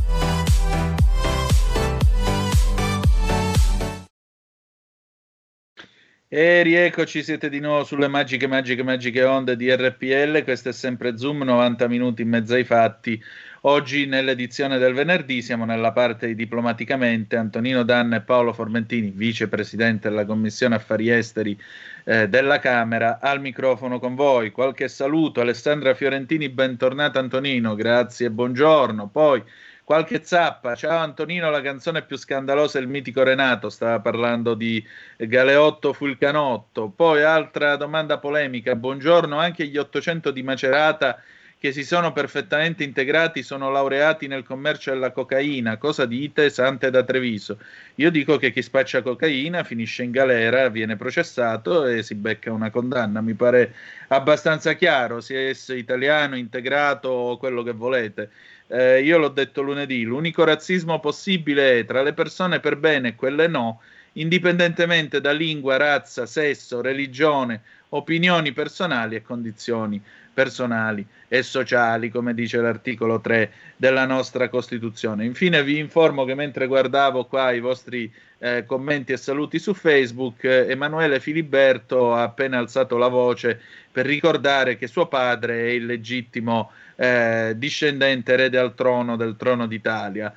[6.28, 10.44] E rieccoci, siete di nuovo sulle magiche, magiche, magiche onde di RPL.
[10.44, 13.20] Questo è sempre Zoom, 90 minuti in mezzo ai fatti.
[13.66, 17.36] Oggi, nell'edizione del venerdì, siamo nella parte di diplomaticamente.
[17.36, 21.58] Antonino Danna e Paolo Formentini, vicepresidente della Commissione Affari Esteri
[22.04, 24.50] eh, della Camera, al microfono con voi.
[24.50, 25.40] Qualche saluto.
[25.40, 29.08] Alessandra Fiorentini, bentornata Antonino, grazie e buongiorno.
[29.08, 29.42] Poi
[29.82, 30.74] qualche zappa.
[30.74, 34.86] Ciao Antonino, la canzone più scandalosa è il mitico Renato, stava parlando di
[35.16, 36.90] Galeotto fu il canotto.
[36.94, 38.76] Poi altra domanda polemica.
[38.76, 41.18] Buongiorno, anche gli 800 di Macerata
[41.64, 45.78] che si sono perfettamente integrati sono laureati nel commercio della cocaina.
[45.78, 47.56] Cosa dite, Sante da Treviso?
[47.94, 52.68] Io dico che chi spaccia cocaina finisce in galera, viene processato e si becca una
[52.68, 53.22] condanna.
[53.22, 53.72] Mi pare
[54.08, 58.28] abbastanza chiaro, sia esso italiano, integrato o quello che volete.
[58.66, 63.14] Eh, io l'ho detto lunedì, l'unico razzismo possibile è tra le persone per bene e
[63.14, 63.80] quelle no,
[64.12, 70.02] indipendentemente da lingua, razza, sesso, religione, opinioni personali e condizioni
[70.34, 75.24] personali e sociali, come dice l'articolo 3 della nostra Costituzione.
[75.24, 80.44] Infine vi informo che mentre guardavo qua i vostri eh, commenti e saluti su Facebook,
[80.44, 83.58] eh, Emanuele Filiberto ha appena alzato la voce
[83.90, 89.66] per ricordare che suo padre è il legittimo eh, discendente erede al trono del trono
[89.66, 90.34] d'Italia.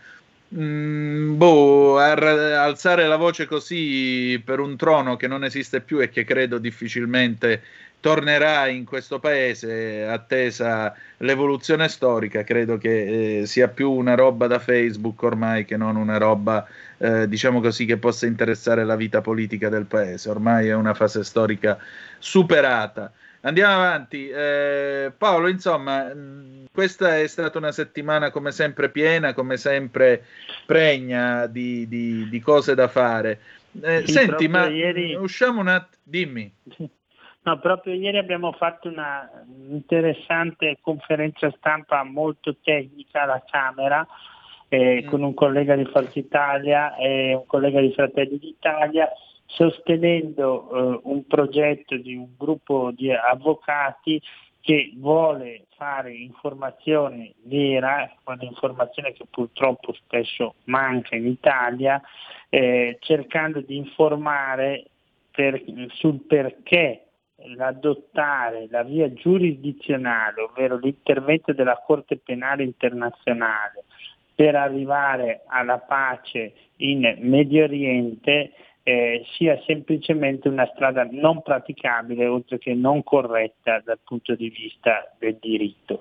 [0.55, 6.23] Mm, boh, alzare la voce così per un trono che non esiste più e che
[6.23, 7.61] credo difficilmente
[7.99, 14.59] tornerà in questo paese, attesa l'evoluzione storica, credo che eh, sia più una roba da
[14.59, 16.65] Facebook ormai che non una roba,
[16.97, 20.29] eh, diciamo così, che possa interessare la vita politica del paese.
[20.29, 21.77] Ormai è una fase storica
[22.19, 23.11] superata.
[23.41, 24.29] Andiamo avanti.
[24.29, 30.25] Eh, Paolo, insomma, mh, questa è stata una settimana come sempre piena, come sempre
[30.65, 33.39] pregna di, di- di cose da fare.
[33.81, 36.51] Eh, Sì, senti, ma ieri- usciamo un attimo, dimmi.
[37.43, 39.29] No, proprio ieri abbiamo fatto una
[39.69, 44.05] interessante conferenza stampa molto tecnica alla Camera
[44.67, 49.09] eh, con un collega di Forza Italia e un collega di Fratelli d'Italia
[49.47, 54.21] sostenendo eh, un progetto di un gruppo di avvocati
[54.61, 62.01] che vuole fare informazione vera, un'informazione che purtroppo spesso manca in Italia,
[62.49, 64.87] eh, cercando di informare
[65.31, 67.03] per- sul perché
[67.55, 73.85] l'adottare la via giurisdizionale, ovvero l'intervento della Corte Penale Internazionale
[74.35, 78.51] per arrivare alla pace in Medio Oriente
[78.87, 85.13] eh, sia semplicemente una strada non praticabile oltre che non corretta dal punto di vista
[85.19, 85.99] del diritto.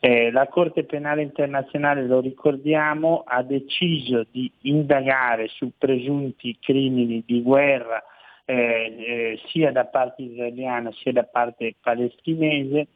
[0.00, 7.42] Eh, la Corte Penale Internazionale, lo ricordiamo, ha deciso di indagare su presunti crimini di
[7.42, 8.02] guerra
[8.44, 8.54] eh,
[8.98, 12.88] eh, sia da parte israeliana sia da parte palestinese.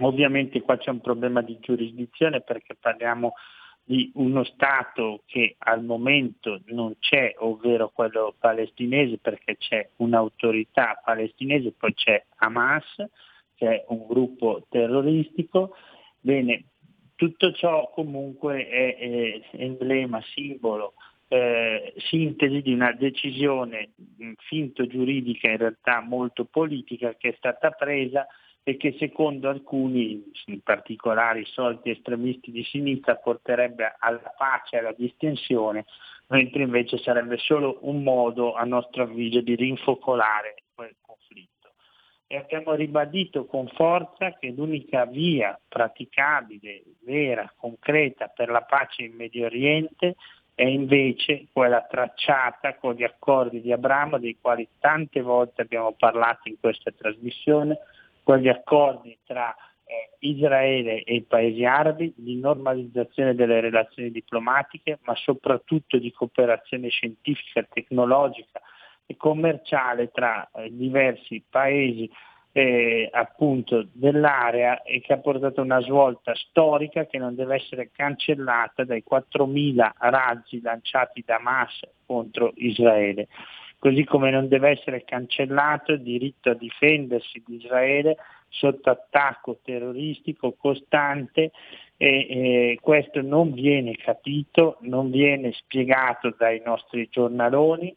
[0.00, 3.34] Ovviamente qua c'è un problema di giurisdizione perché parliamo
[3.84, 11.72] di uno Stato che al momento non c'è, ovvero quello palestinese, perché c'è un'autorità palestinese,
[11.72, 13.04] poi c'è Hamas,
[13.54, 15.74] che è un gruppo terroristico.
[16.20, 16.64] Bene,
[17.16, 20.94] tutto ciò comunque è, è emblema, simbolo,
[21.28, 23.90] eh, sintesi di una decisione
[24.38, 28.26] finto giuridica, in realtà molto politica, che è stata presa
[28.62, 34.78] e che secondo alcuni, in particolare i soliti estremisti di sinistra, porterebbe alla pace e
[34.78, 35.86] alla distensione,
[36.28, 41.72] mentre invece sarebbe solo un modo, a nostro avviso, di rinfocolare quel conflitto.
[42.26, 49.14] E abbiamo ribadito con forza che l'unica via praticabile, vera, concreta per la pace in
[49.14, 50.16] Medio Oriente
[50.60, 56.48] è invece quella tracciata con gli accordi di Abramo, dei quali tante volte abbiamo parlato
[56.48, 57.78] in questa trasmissione,
[58.22, 59.54] quegli accordi tra
[59.84, 66.88] eh, Israele e i paesi arabi di normalizzazione delle relazioni diplomatiche, ma soprattutto di cooperazione
[66.88, 68.60] scientifica, tecnologica
[69.06, 72.08] e commerciale tra eh, diversi paesi
[72.52, 78.84] eh, appunto dell'area e che ha portato una svolta storica che non deve essere cancellata
[78.84, 83.28] dai 4.000 razzi lanciati da Hamas contro Israele
[83.80, 88.16] così come non deve essere cancellato il diritto a difendersi di Israele
[88.48, 91.50] sotto attacco terroristico costante
[91.96, 97.96] e eh, questo non viene capito, non viene spiegato dai nostri giornaloni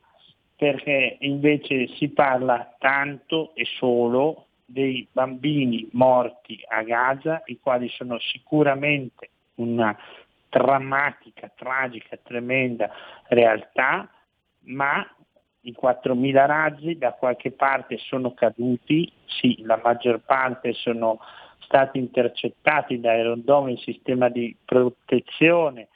[0.55, 8.17] perché invece si parla tanto e solo dei bambini morti a Gaza, i quali sono
[8.19, 9.97] sicuramente una
[10.49, 12.89] drammatica, tragica, tremenda
[13.27, 14.09] realtà,
[14.65, 15.05] ma
[15.63, 21.19] i 4.000 razzi da qualche parte sono caduti, sì, la maggior parte sono
[21.59, 25.87] stati intercettati da Aerodome, il sistema di protezione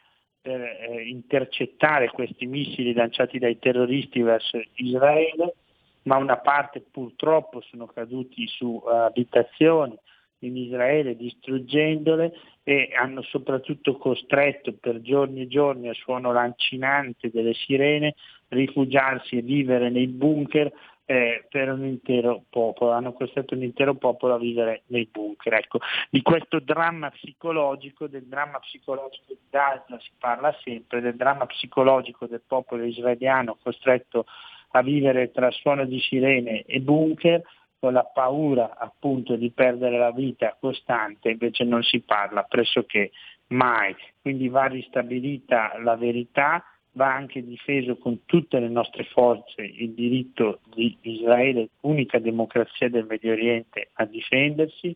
[0.42, 5.56] per eh, intercettare questi missili lanciati dai terroristi verso Israele,
[6.04, 9.98] ma una parte purtroppo sono caduti su uh, abitazioni
[10.40, 12.34] in Israele distruggendole
[12.64, 18.16] e hanno soprattutto costretto per giorni e giorni al suono lancinante delle sirene
[18.50, 20.72] rifugiarsi e vivere nei bunker
[21.10, 25.54] eh, per un intero popolo, hanno costretto un intero popolo a vivere nei bunker.
[25.54, 25.80] Ecco,
[26.10, 32.28] di questo dramma psicologico, del dramma psicologico di Gaza si parla sempre, del dramma psicologico
[32.28, 34.26] del popolo israeliano costretto
[34.72, 37.42] a vivere tra suono di sirene e bunker,
[37.80, 43.12] con la paura appunto di perdere la vita costante, invece non si parla pressoché
[43.48, 43.96] mai.
[44.22, 46.64] Quindi va ristabilita la verità
[46.98, 53.06] va anche difeso con tutte le nostre forze il diritto di Israele, unica democrazia del
[53.06, 54.94] Medio Oriente, a difendersi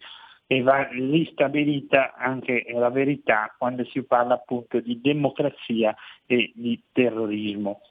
[0.47, 7.81] e va ristabilita anche la verità quando si parla appunto di democrazia e di terrorismo.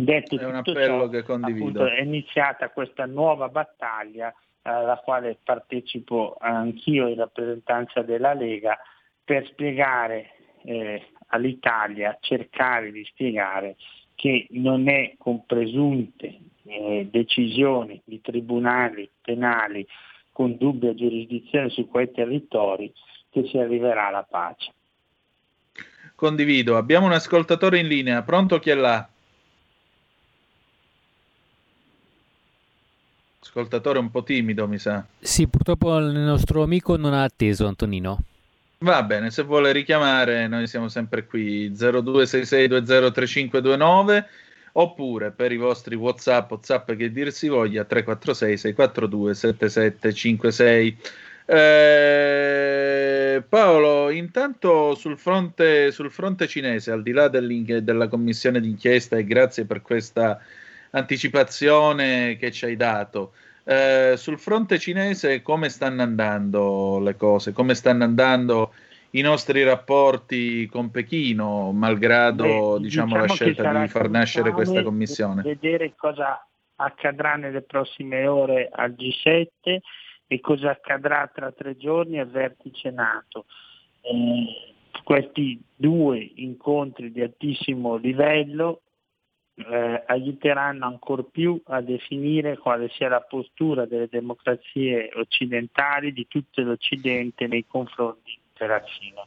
[0.00, 1.64] Detto è un appello ciò, che condivido.
[1.64, 8.78] appunto, è iniziata questa nuova battaglia eh, alla quale partecipo anch'io in rappresentanza della Lega
[9.24, 10.30] per spiegare
[10.62, 13.74] eh, all'Italia cercare di spiegare
[14.14, 19.84] che non è con presunte eh, decisioni di tribunali penali
[20.30, 22.92] con dubbia giurisdizione su quei territori
[23.30, 24.72] che si arriverà alla pace.
[26.14, 26.76] Condivido.
[26.76, 28.22] Abbiamo un ascoltatore in linea.
[28.22, 29.08] Pronto chi è là?
[33.48, 35.02] Ascoltatore un po' timido, mi sa.
[35.18, 38.20] Sì, purtroppo il nostro amico non ha atteso, Antonino.
[38.80, 44.24] Va bene, se vuole richiamare, noi siamo sempre qui 0266203529
[44.72, 50.98] oppure per i vostri WhatsApp, WhatsApp che dir si voglia 346 642 7756.
[51.46, 59.24] Eh, Paolo, intanto sul fronte, sul fronte cinese, al di là della commissione d'inchiesta e
[59.24, 60.38] grazie per questa
[60.90, 63.32] anticipazione che ci hai dato,
[63.64, 67.52] eh, sul fronte cinese come stanno andando le cose?
[67.52, 68.72] Come stanno andando
[69.10, 74.82] i nostri rapporti con Pechino, malgrado Beh, diciamo, diciamo la scelta di far nascere questa
[74.82, 75.42] commissione?
[75.42, 79.78] Vedere cosa accadrà nelle prossime ore al G7
[80.26, 83.46] e cosa accadrà tra tre giorni al vertice NATO.
[84.02, 84.74] Eh,
[85.04, 88.82] questi due incontri di altissimo livello
[89.58, 96.62] eh, aiuteranno ancor più a definire quale sia la postura delle democrazie occidentali, di tutto
[96.62, 99.22] l'Occidente nei confronti della Cina.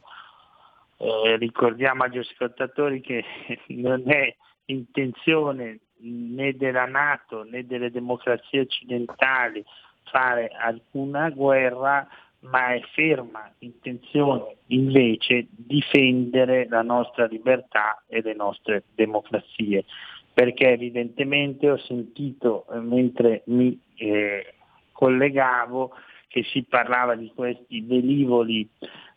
[0.96, 3.24] Eh, ricordiamo agli ascoltatori che
[3.68, 4.34] non è
[4.66, 9.64] intenzione né della Nato né delle democrazie occidentali
[10.04, 12.06] fare alcuna guerra,
[12.40, 19.84] ma è ferma intenzione invece difendere la nostra libertà e le nostre democrazie
[20.32, 24.54] perché evidentemente ho sentito eh, mentre mi eh,
[24.92, 25.92] collegavo
[26.28, 28.68] che si parlava di questi velivoli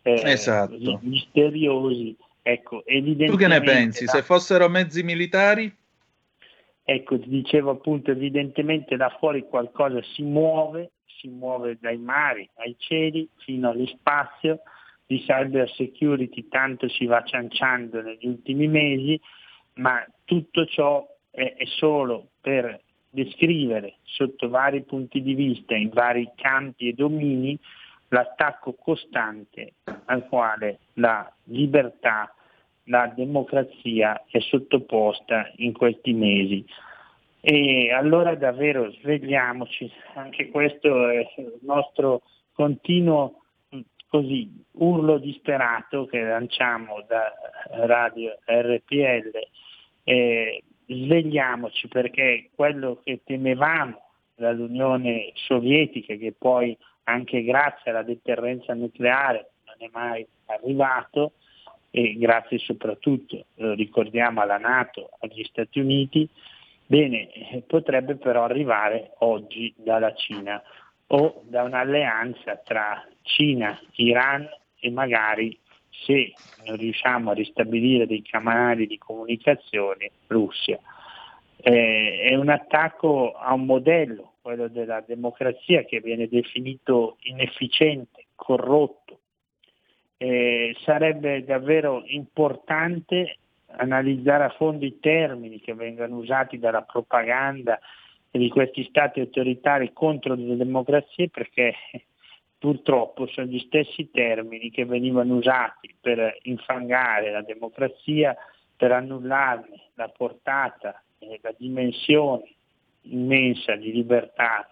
[0.02, 1.00] eh, Esatto.
[1.02, 2.16] misteriosi.
[2.48, 4.06] Ecco, Tu che ne pensi?
[4.06, 5.74] la- Se fossero mezzi militari?
[6.84, 12.76] Ecco, ti dicevo appunto, evidentemente da fuori qualcosa si muove, si muove dai mari ai
[12.78, 14.60] cieli fino allo spazio,
[15.08, 19.20] di cyber security tanto si va cianciando negli ultimi mesi,
[19.76, 26.30] ma tutto ciò è, è solo per descrivere sotto vari punti di vista, in vari
[26.36, 27.58] campi e domini,
[28.10, 32.34] l'attacco costante al quale la libertà,
[32.86, 36.66] la democrazia è sottoposta in questi mesi.
[37.40, 42.24] E allora davvero svegliamoci, anche questo è il nostro
[42.54, 47.32] continuo mh, così, urlo disperato che lanciamo da
[47.86, 49.32] Radio RPL.
[50.06, 54.02] Eh, svegliamoci perché quello che temevamo
[54.36, 61.34] dall'Unione Sovietica, che poi anche grazie alla deterrenza nucleare non è mai arrivato,
[61.90, 66.30] e grazie soprattutto, lo ricordiamo, alla Nato, agli Stati Uniti,
[66.86, 70.62] bene, eh, potrebbe però arrivare oggi dalla Cina
[71.08, 74.48] o da un'alleanza tra Cina, Iran
[74.80, 75.58] e magari
[76.04, 76.34] se
[76.66, 80.80] non riusciamo a ristabilire dei canali di comunicazione, Russia.
[81.58, 89.20] Eh, è un attacco a un modello, quello della democrazia, che viene definito inefficiente, corrotto.
[90.18, 93.38] Eh, sarebbe davvero importante
[93.78, 97.80] analizzare a fondo i termini che vengono usati dalla propaganda
[98.32, 101.74] di questi stati autoritari contro le democrazie perché
[102.66, 108.36] purtroppo sono gli stessi termini che venivano usati per infangare la democrazia,
[108.76, 112.56] per annullarne la portata e la dimensione
[113.02, 114.68] immensa di libertà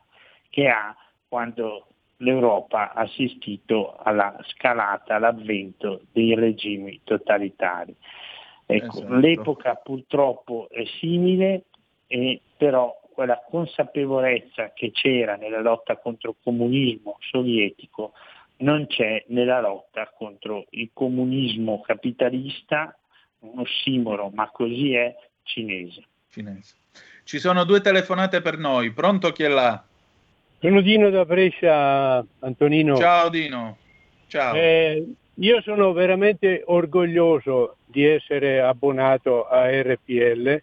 [0.50, 0.96] che ha
[1.28, 7.96] quando l'Europa ha assistito alla scalata, all'avvento dei regimi totalitari.
[8.66, 9.20] Ecco, Esatto.
[9.20, 11.66] L'epoca purtroppo è simile,
[12.08, 18.14] e però quella consapevolezza che c'era nella lotta contro il comunismo sovietico
[18.58, 22.98] non c'è nella lotta contro il comunismo capitalista,
[23.40, 26.04] un ossimoro, ma così è, cinese.
[26.30, 26.76] Cinese.
[27.24, 28.92] Ci sono due telefonate per noi.
[28.92, 29.84] Pronto chi è là?
[30.60, 32.96] Sono Dino da Brescia, Antonino.
[32.96, 33.78] Ciao Dino.
[34.28, 34.56] Ciao.
[34.56, 35.06] Eh,
[35.36, 40.62] io sono veramente orgoglioso di essere abbonato a RPL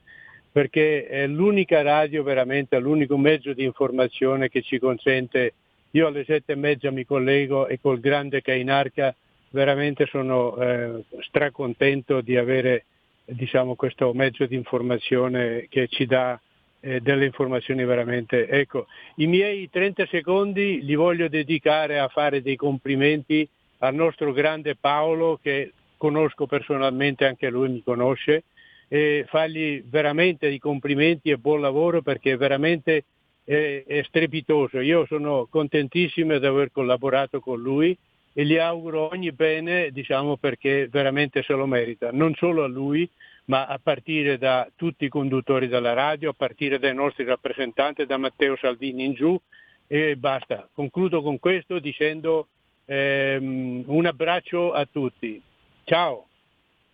[0.52, 5.54] perché è l'unica radio veramente, l'unico mezzo di informazione che ci consente,
[5.92, 9.14] io alle sette e mezza mi collego e col grande Cainarca
[9.50, 12.84] veramente sono eh, stracontento di avere
[13.24, 16.40] diciamo, questo mezzo di informazione che ci dà
[16.80, 18.48] eh, delle informazioni veramente.
[18.48, 18.86] Ecco,
[19.16, 23.48] i miei 30 secondi li voglio dedicare a fare dei complimenti
[23.78, 28.44] al nostro grande Paolo che conosco personalmente, anche lui mi conosce,
[28.92, 33.04] e fargli veramente i complimenti e buon lavoro perché veramente
[33.44, 34.80] è, è strepitoso.
[34.80, 37.96] Io sono contentissimo di aver collaborato con lui
[38.32, 43.08] e gli auguro ogni bene, diciamo, perché veramente se lo merita, non solo a lui,
[43.44, 48.16] ma a partire da tutti i conduttori della radio, a partire dai nostri rappresentanti, da
[48.16, 49.40] Matteo Salvini in giù
[49.86, 50.68] e basta.
[50.74, 52.48] Concludo con questo dicendo
[52.86, 55.40] ehm, un abbraccio a tutti.
[55.84, 56.29] Ciao.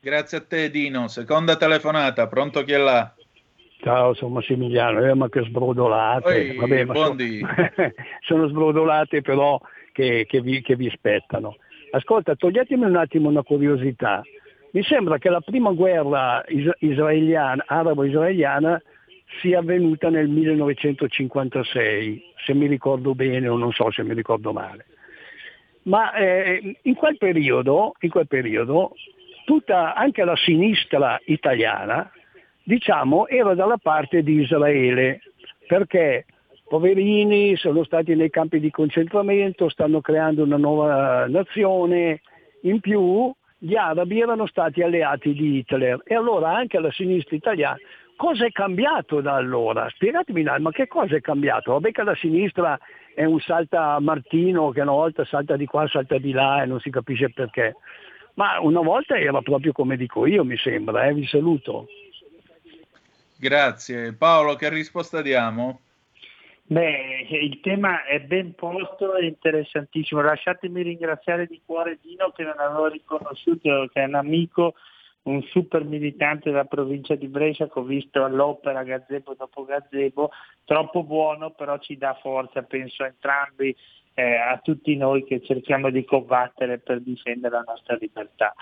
[0.07, 1.09] Grazie a te Dino.
[1.09, 2.29] Seconda telefonata.
[2.29, 3.13] Pronto chi è là?
[3.81, 6.29] Ciao, sono Massimiliano, eh, ma che sbrodolate.
[6.29, 7.17] Oi, Vabbè, ma sono,
[8.25, 9.61] sono sbrodolate però
[9.91, 11.57] che, che vi, che vi spettano.
[11.91, 14.23] Ascolta, toglietemi un attimo una curiosità.
[14.71, 18.81] Mi sembra che la prima guerra is- israeliana, arabo-israeliana
[19.41, 24.87] sia avvenuta nel 1956, se mi ricordo bene o non so se mi ricordo male.
[25.83, 28.93] Ma eh, in quel periodo, in quel periodo
[29.47, 32.11] tutta, anche la sinistra italiana,
[32.65, 35.21] diciamo, era dalla parte di Israele,
[35.67, 36.27] perché
[36.69, 42.21] poverini sono stati nei campi di concentramento, stanno creando una nuova nazione,
[42.63, 47.79] in più gli arabi erano stati alleati di Hitler e allora anche la sinistra italiana
[48.17, 49.89] cosa è cambiato da allora?
[49.91, 51.73] Spiegatemi, ma che cosa è cambiato?
[51.73, 52.79] Vabbè che la sinistra
[53.15, 56.81] è un salta Martino che una volta salta di qua, salta di là e non
[56.81, 57.77] si capisce perché.
[58.37, 61.15] Ma una volta era proprio come dico io, mi sembra, eh?
[61.15, 61.89] vi saluto.
[63.39, 64.15] Grazie.
[64.15, 65.81] Paolo, che risposta diamo?
[66.69, 70.21] Beh, il tema è ben posto e interessantissimo.
[70.21, 74.75] Lasciatemi ringraziare di cuore Dino che non avevo riconosciuto, che è un amico,
[75.23, 80.31] un super militante della provincia di Brescia che ho visto all'opera gazebo dopo gazebo,
[80.65, 83.75] troppo buono, però ci dà forza, penso a entrambi,
[84.19, 88.55] eh, a tutti noi che cerchiamo di combattere per difendere la nostra libertà.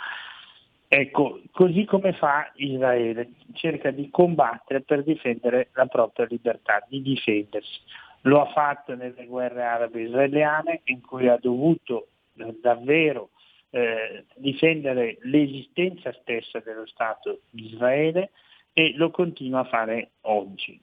[0.89, 7.81] Ecco, così come fa Israele, cerca di combattere per difendere la propria libertà, di difendersi.
[8.23, 13.31] Lo ha fatto nelle guerre arabe israeliane in cui ha dovuto eh, davvero
[13.71, 18.31] eh, difendere l'esistenza stessa dello Stato di Israele
[18.73, 20.81] e lo continua a fare oggi.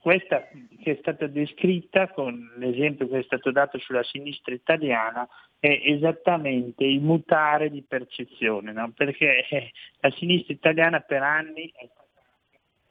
[0.00, 0.48] Questa
[0.82, 5.26] che è stata descritta con l'esempio che è stato dato sulla sinistra italiana
[5.58, 8.92] è esattamente il mutare di percezione, no?
[8.94, 9.70] perché eh,
[10.00, 11.88] la sinistra italiana per anni è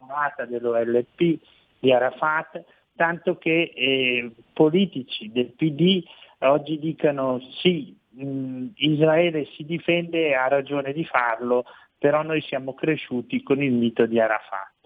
[0.03, 1.40] stata dell'OLP,
[1.80, 2.64] di Arafat,
[2.95, 6.03] tanto che eh, politici del PD
[6.40, 11.66] oggi dicono sì, mh, Israele si difende e ha ragione di farlo,
[11.98, 14.81] però noi siamo cresciuti con il mito di Arafat.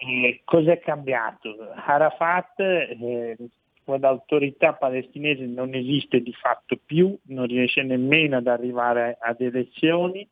[0.00, 1.72] Eh, cos'è cambiato?
[1.74, 3.36] Arafat eh,
[3.82, 10.28] quell'autorità palestinese non esiste di fatto più, non riesce nemmeno ad arrivare ad elezioni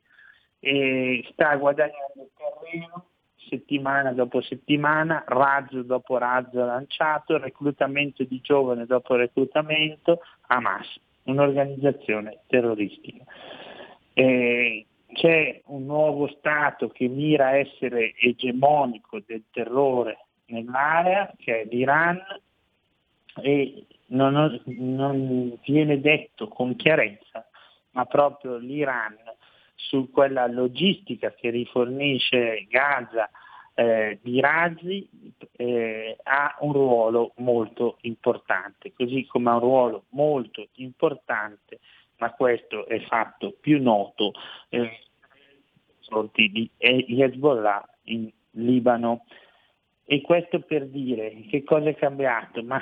[0.60, 3.06] e sta guadagnando terreno
[3.48, 13.24] settimana dopo settimana, razzo dopo razzo lanciato, reclutamento di giovane dopo reclutamento, Hamas, un'organizzazione terroristica.
[14.12, 21.64] E c'è un nuovo Stato che mira a essere egemonico del terrore nell'area, che è
[21.64, 22.20] l'Iran,
[23.42, 27.48] e non, non viene detto con chiarezza,
[27.90, 29.16] ma proprio l'Iran
[29.74, 33.30] su quella logistica che rifornisce Gaza
[33.74, 35.06] eh, di razzi
[35.52, 41.80] eh, ha un ruolo molto importante, così come ha un ruolo molto importante,
[42.18, 44.32] ma questo è fatto più noto,
[44.68, 45.00] eh,
[46.32, 49.24] di Hezbollah in Libano.
[50.04, 52.62] E questo per dire che cosa è cambiato?
[52.62, 52.80] Ma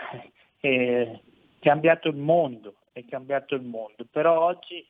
[0.60, 1.20] è
[1.58, 4.86] cambiato il mondo, è cambiato il mondo, però oggi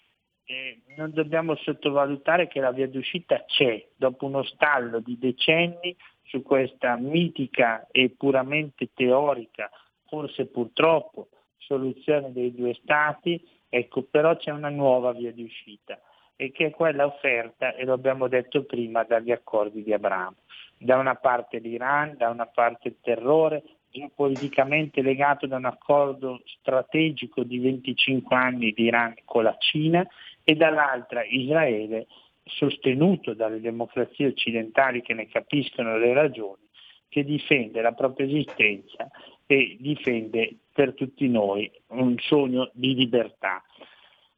[0.47, 6.43] eh, non dobbiamo sottovalutare che la via d'uscita c'è, dopo uno stallo di decenni su
[6.43, 9.71] questa mitica e puramente teorica,
[10.07, 13.43] forse purtroppo, soluzione dei due stati,
[13.75, 16.01] ecco, però c'è una nuova via d'uscita
[16.37, 20.37] e che è quella offerta, e lo abbiamo detto prima, dagli accordi di Abramo.
[20.79, 27.43] Da una parte l'Iran, da una parte il terrore, geopoliticamente legato da un accordo strategico
[27.45, 30.07] di 25 anni di Iran con la Cina
[30.43, 32.07] e dall'altra Israele
[32.45, 36.63] sostenuto dalle democrazie occidentali che ne capiscono le ragioni,
[37.09, 39.09] che difende la propria esistenza
[39.47, 43.63] e difende per tutti noi un sogno di libertà.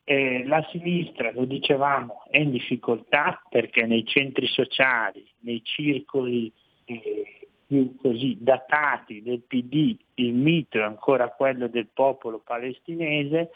[0.05, 6.53] Eh, la sinistra, lo dicevamo, è in difficoltà perché nei centri sociali, nei circoli
[6.85, 13.51] eh, più così datati del PD, il mito è ancora quello del popolo palestinese,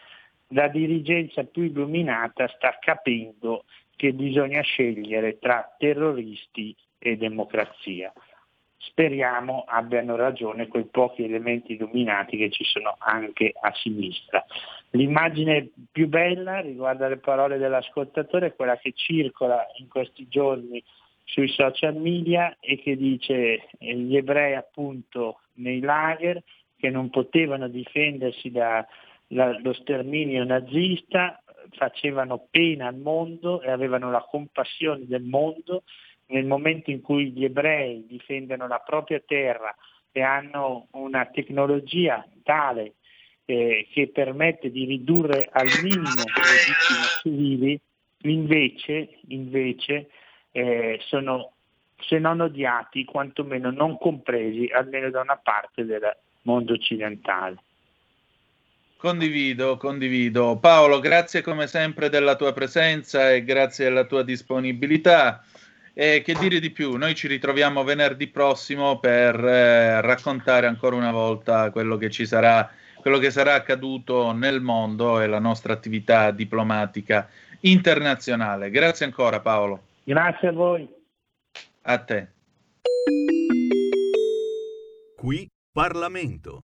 [0.49, 3.65] la dirigenza più illuminata sta capendo
[3.95, 8.13] che bisogna scegliere tra terroristi e democrazia.
[8.83, 14.43] Speriamo abbiano ragione quei pochi elementi illuminati che ci sono anche a sinistra.
[14.93, 20.83] L'immagine più bella riguarda le parole dell'ascoltatore, è quella che circola in questi giorni
[21.25, 26.43] sui social media e che dice eh, gli ebrei appunto nei lager
[26.79, 31.41] che non potevano difendersi dallo sterminio nazista,
[31.73, 35.83] facevano pena al mondo e avevano la compassione del mondo
[36.31, 39.75] nel momento in cui gli ebrei difendono la propria terra
[40.13, 42.95] e hanno una tecnologia tale
[43.45, 47.81] eh, che permette di ridurre al minimo le vittime civili,
[48.23, 50.09] invece, invece
[50.53, 51.53] eh, sono
[52.01, 57.63] se non odiati, quantomeno non compresi, almeno da una parte del mondo occidentale.
[58.97, 60.59] Condivido, condivido.
[60.59, 65.43] Paolo, grazie come sempre della tua presenza e grazie della tua disponibilità.
[65.93, 66.97] E che dire di più?
[66.97, 72.71] Noi ci ritroviamo venerdì prossimo per eh, raccontare ancora una volta quello che ci sarà
[73.01, 77.29] quello che sarà accaduto nel mondo e la nostra attività diplomatica
[77.61, 78.71] internazionale.
[78.71, 79.85] Grazie ancora Paolo.
[80.05, 80.89] Grazie a voi.
[81.83, 82.29] A te.
[85.17, 86.61] Qui Parlamento.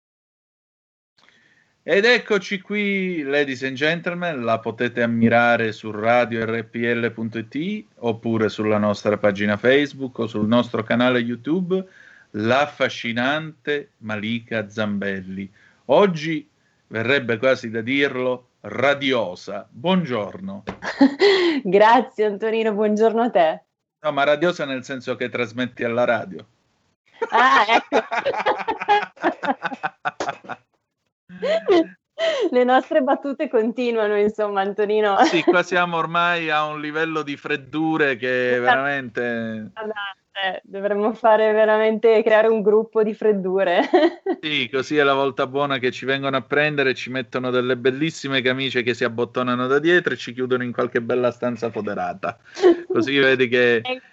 [1.83, 9.57] Ed eccoci qui, ladies and gentlemen, la potete ammirare su radiorpl.it oppure sulla nostra pagina
[9.57, 11.83] Facebook o sul nostro canale YouTube,
[12.33, 15.51] l'affascinante Malika Zambelli.
[15.87, 16.47] Oggi
[16.89, 19.67] verrebbe quasi da dirlo radiosa.
[19.71, 20.65] Buongiorno.
[21.65, 23.63] Grazie Antonino, buongiorno a te.
[24.01, 26.47] No, ma radiosa nel senso che trasmetti alla radio.
[27.31, 28.05] Ah, ecco.
[32.51, 35.17] Le nostre battute continuano, insomma, Antonino.
[35.25, 39.73] Sì, qua siamo ormai a un livello di freddure che veramente...
[40.33, 43.83] Eh, dovremmo fare veramente creare un gruppo di freddure.
[44.41, 48.41] Sì, così è la volta buona che ci vengono a prendere, ci mettono delle bellissime
[48.41, 52.39] camicie che si abbottonano da dietro e ci chiudono in qualche bella stanza foderata.
[52.87, 53.83] Così vedi che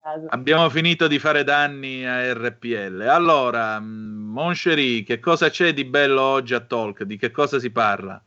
[0.00, 0.26] caso.
[0.28, 3.00] abbiamo finito di fare danni a RPL.
[3.08, 7.04] Allora, mm, Moncherie, che cosa c'è di bello oggi a Talk?
[7.04, 8.22] Di che cosa si parla?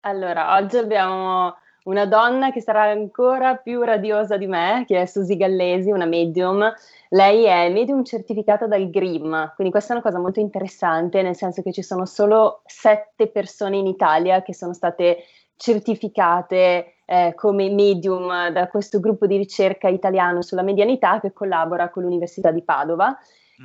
[0.00, 5.36] Allora, oggi abbiamo una donna che sarà ancora più radiosa di me, che è Susi
[5.36, 6.72] Gallesi, una medium.
[7.10, 11.62] Lei è medium certificata dal GRIM, quindi questa è una cosa molto interessante, nel senso
[11.62, 15.24] che ci sono solo sette persone in Italia che sono state
[15.56, 22.02] certificate eh, come medium da questo gruppo di ricerca italiano sulla medianità che collabora con
[22.02, 23.16] l'Università di Padova.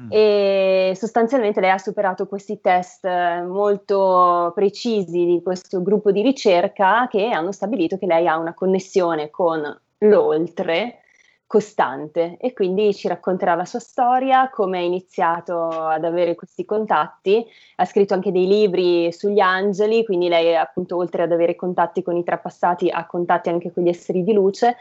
[0.10, 7.08] E sostanzialmente lei ha superato questi test eh, molto precisi di questo gruppo di ricerca
[7.10, 9.62] che hanno stabilito che lei ha una connessione con
[10.00, 11.02] l'oltre
[11.50, 12.38] costante.
[12.40, 17.44] E quindi ci racconterà la sua storia, come ha iniziato ad avere questi contatti,
[17.78, 22.16] ha scritto anche dei libri sugli angeli, quindi lei appunto oltre ad avere contatti con
[22.16, 24.78] i trapassati ha contatti anche con gli esseri di luce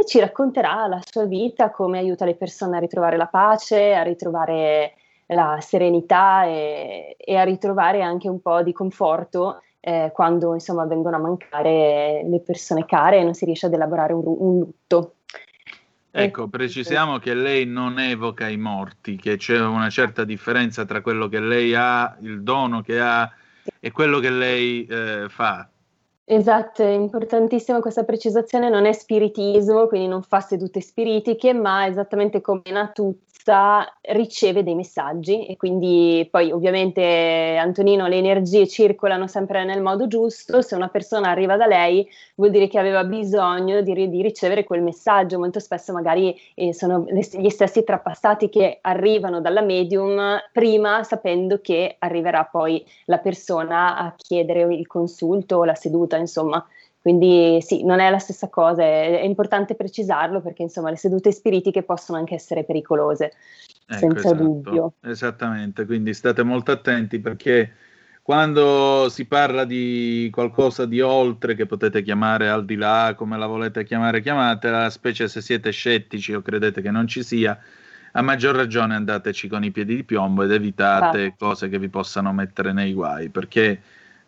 [0.00, 4.02] e ci racconterà la sua vita, come aiuta le persone a ritrovare la pace, a
[4.02, 4.94] ritrovare
[5.26, 11.16] la serenità e, e a ritrovare anche un po' di conforto eh, quando insomma vengono
[11.16, 15.14] a mancare le persone care e non si riesce ad elaborare un, un lutto.
[16.12, 21.28] Ecco, precisiamo che lei non evoca i morti, che c'è una certa differenza tra quello
[21.28, 23.30] che lei ha, il dono che ha
[23.78, 25.68] e quello che lei eh, fa.
[26.28, 32.40] Esatto, è importantissima questa precisazione, non è spiritismo, quindi non fa sedute spiritiche, ma esattamente
[32.40, 32.62] come
[33.50, 40.06] Natuzza riceve dei messaggi e quindi poi ovviamente Antonino le energie circolano sempre nel modo
[40.06, 44.64] giusto, se una persona arriva da lei vuol dire che aveva bisogno di, di ricevere
[44.64, 51.02] quel messaggio, molto spesso magari eh, sono gli stessi trapassati che arrivano dalla medium prima
[51.02, 56.64] sapendo che arriverà poi la persona a chiedere il consulto o la seduta insomma.
[57.00, 61.32] Quindi sì, non è la stessa cosa, è, è importante precisarlo perché insomma le sedute
[61.32, 63.32] spiritiche possono anche essere pericolose,
[63.86, 64.92] Ecco, senza esatto, dubbio.
[65.00, 67.72] Esattamente, quindi state molto attenti perché
[68.22, 73.46] quando si parla di qualcosa di oltre che potete chiamare al di là, come la
[73.46, 77.58] volete chiamare, chiamatela, specie se siete scettici o credete che non ci sia,
[78.12, 81.46] a maggior ragione andateci con i piedi di piombo ed evitate Esatto.
[81.46, 83.80] cose che vi possano mettere nei guai, perché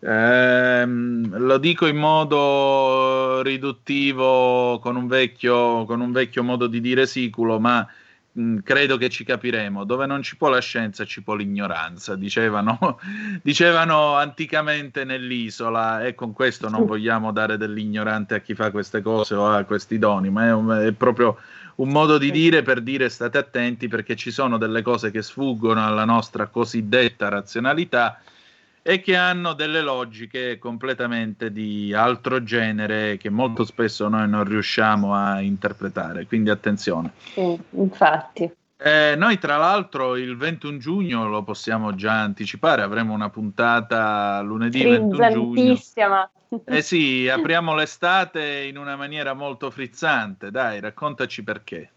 [0.03, 7.07] ehm, lo dico in modo riduttivo, con un vecchio, con un vecchio modo di dire
[7.07, 7.87] siculo, ma
[8.33, 9.85] mh, credo che ci capiremo.
[9.85, 12.99] Dove non ci può la scienza, ci può l'ignoranza, dicevano,
[13.43, 19.35] dicevano anticamente nell'isola, e con questo non vogliamo dare dell'ignorante a chi fa queste cose
[19.35, 21.37] o ha questi doni, ma è, un- è proprio
[21.77, 25.85] un modo di dire per dire state attenti perché ci sono delle cose che sfuggono
[25.85, 28.21] alla nostra cosiddetta razionalità
[28.83, 35.15] e che hanno delle logiche completamente di altro genere che molto spesso noi non riusciamo
[35.15, 36.27] a interpretare.
[36.27, 37.13] Quindi attenzione.
[37.33, 38.51] Sì, infatti.
[38.85, 44.83] Eh, noi tra l'altro il 21 giugno lo possiamo già anticipare, avremo una puntata lunedì
[44.83, 45.79] 21 giugno.
[46.65, 51.91] Eh sì, apriamo l'estate in una maniera molto frizzante, dai, raccontaci perché.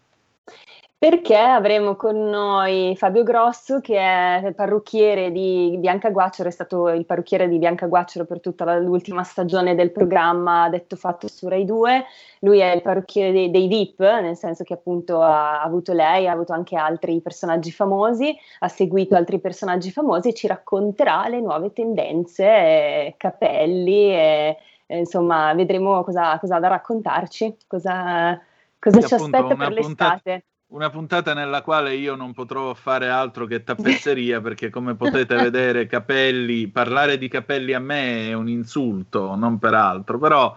[1.07, 7.05] Perché avremo con noi Fabio Grosso, che è parrucchiere di Bianca Guacciolo, è stato il
[7.05, 11.63] parrucchiere di Bianca Guacciolo per tutta la- l'ultima stagione del programma Detto Fatto su Rai
[11.63, 12.05] 2.
[12.39, 16.31] Lui è il parrucchiere dei, dei VIP, nel senso che appunto ha avuto lei, ha
[16.31, 21.71] avuto anche altri personaggi famosi, ha seguito altri personaggi famosi e ci racconterà le nuove
[21.71, 24.57] tendenze, eh, capelli, e,
[24.87, 28.41] e, insomma vedremo cosa, cosa ha da raccontarci, cosa,
[28.79, 30.43] cosa ci aspetta per puntata- l'estate.
[30.75, 35.87] Una puntata nella quale io non potrò fare altro che tappezzeria perché come potete vedere
[35.87, 40.53] capelli, parlare di capelli a me è un insulto, non per altro, però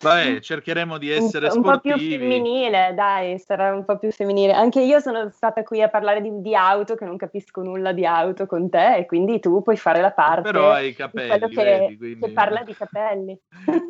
[0.00, 2.16] vabbè, cercheremo di essere un, un po' più sportivi.
[2.16, 4.52] femminile, dai, sarà un po' più femminile.
[4.52, 8.06] Anche io sono stata qui a parlare di, di auto, che non capisco nulla di
[8.06, 11.64] auto con te, e quindi tu puoi fare la parte Però hai i capelli, che,
[11.64, 13.38] vedi, quindi- che parla di capelli.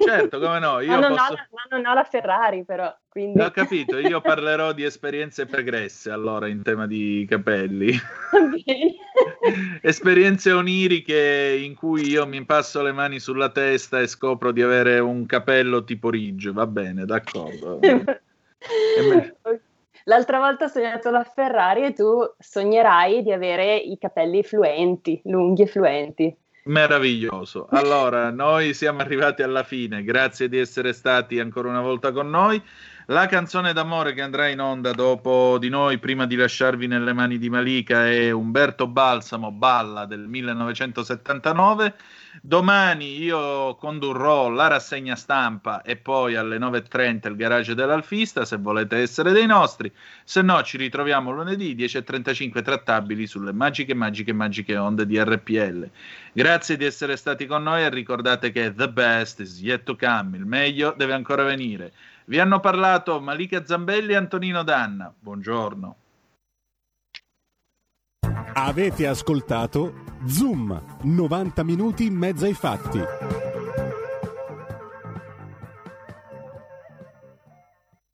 [0.05, 1.32] Certo, come no, io ma, non posso...
[1.32, 2.92] la, ma non ho la Ferrari, però.
[3.11, 3.41] Quindi...
[3.41, 7.93] Ho capito, io parlerò di esperienze pregresse allora in tema di capelli.
[9.82, 15.01] esperienze oniriche in cui io mi passo le mani sulla testa e scopro di avere
[15.01, 17.81] un capello tipo Ridge, va bene, d'accordo.
[20.05, 25.62] L'altra volta ho sognato la Ferrari e tu sognerai di avere i capelli fluenti, lunghi
[25.62, 26.37] e fluenti.
[26.65, 27.66] Meraviglioso.
[27.70, 30.05] Allora, noi siamo arrivati alla fine.
[30.05, 32.62] Grazie di essere stati ancora una volta con noi.
[33.11, 37.39] La canzone d'amore che andrà in onda dopo di noi, prima di lasciarvi nelle mani
[37.39, 41.95] di Malika, è Umberto Balsamo, Balla del 1979.
[42.41, 48.99] Domani io condurrò la rassegna stampa e poi alle 9.30 il garage dell'Alfista, se volete
[48.99, 49.93] essere dei nostri.
[50.23, 55.91] Se no, ci ritroviamo lunedì 10.35 trattabili sulle magiche, magiche, magiche onde di RPL.
[56.32, 60.37] Grazie di essere stati con noi e ricordate che the best is yet to come,
[60.37, 61.91] il meglio deve ancora venire.
[62.26, 65.12] Vi hanno parlato Malika Zambelli e Antonino Danna.
[65.18, 65.97] Buongiorno.
[68.52, 73.49] Avete ascoltato Zoom, 90 minuti in mezzo ai fatti.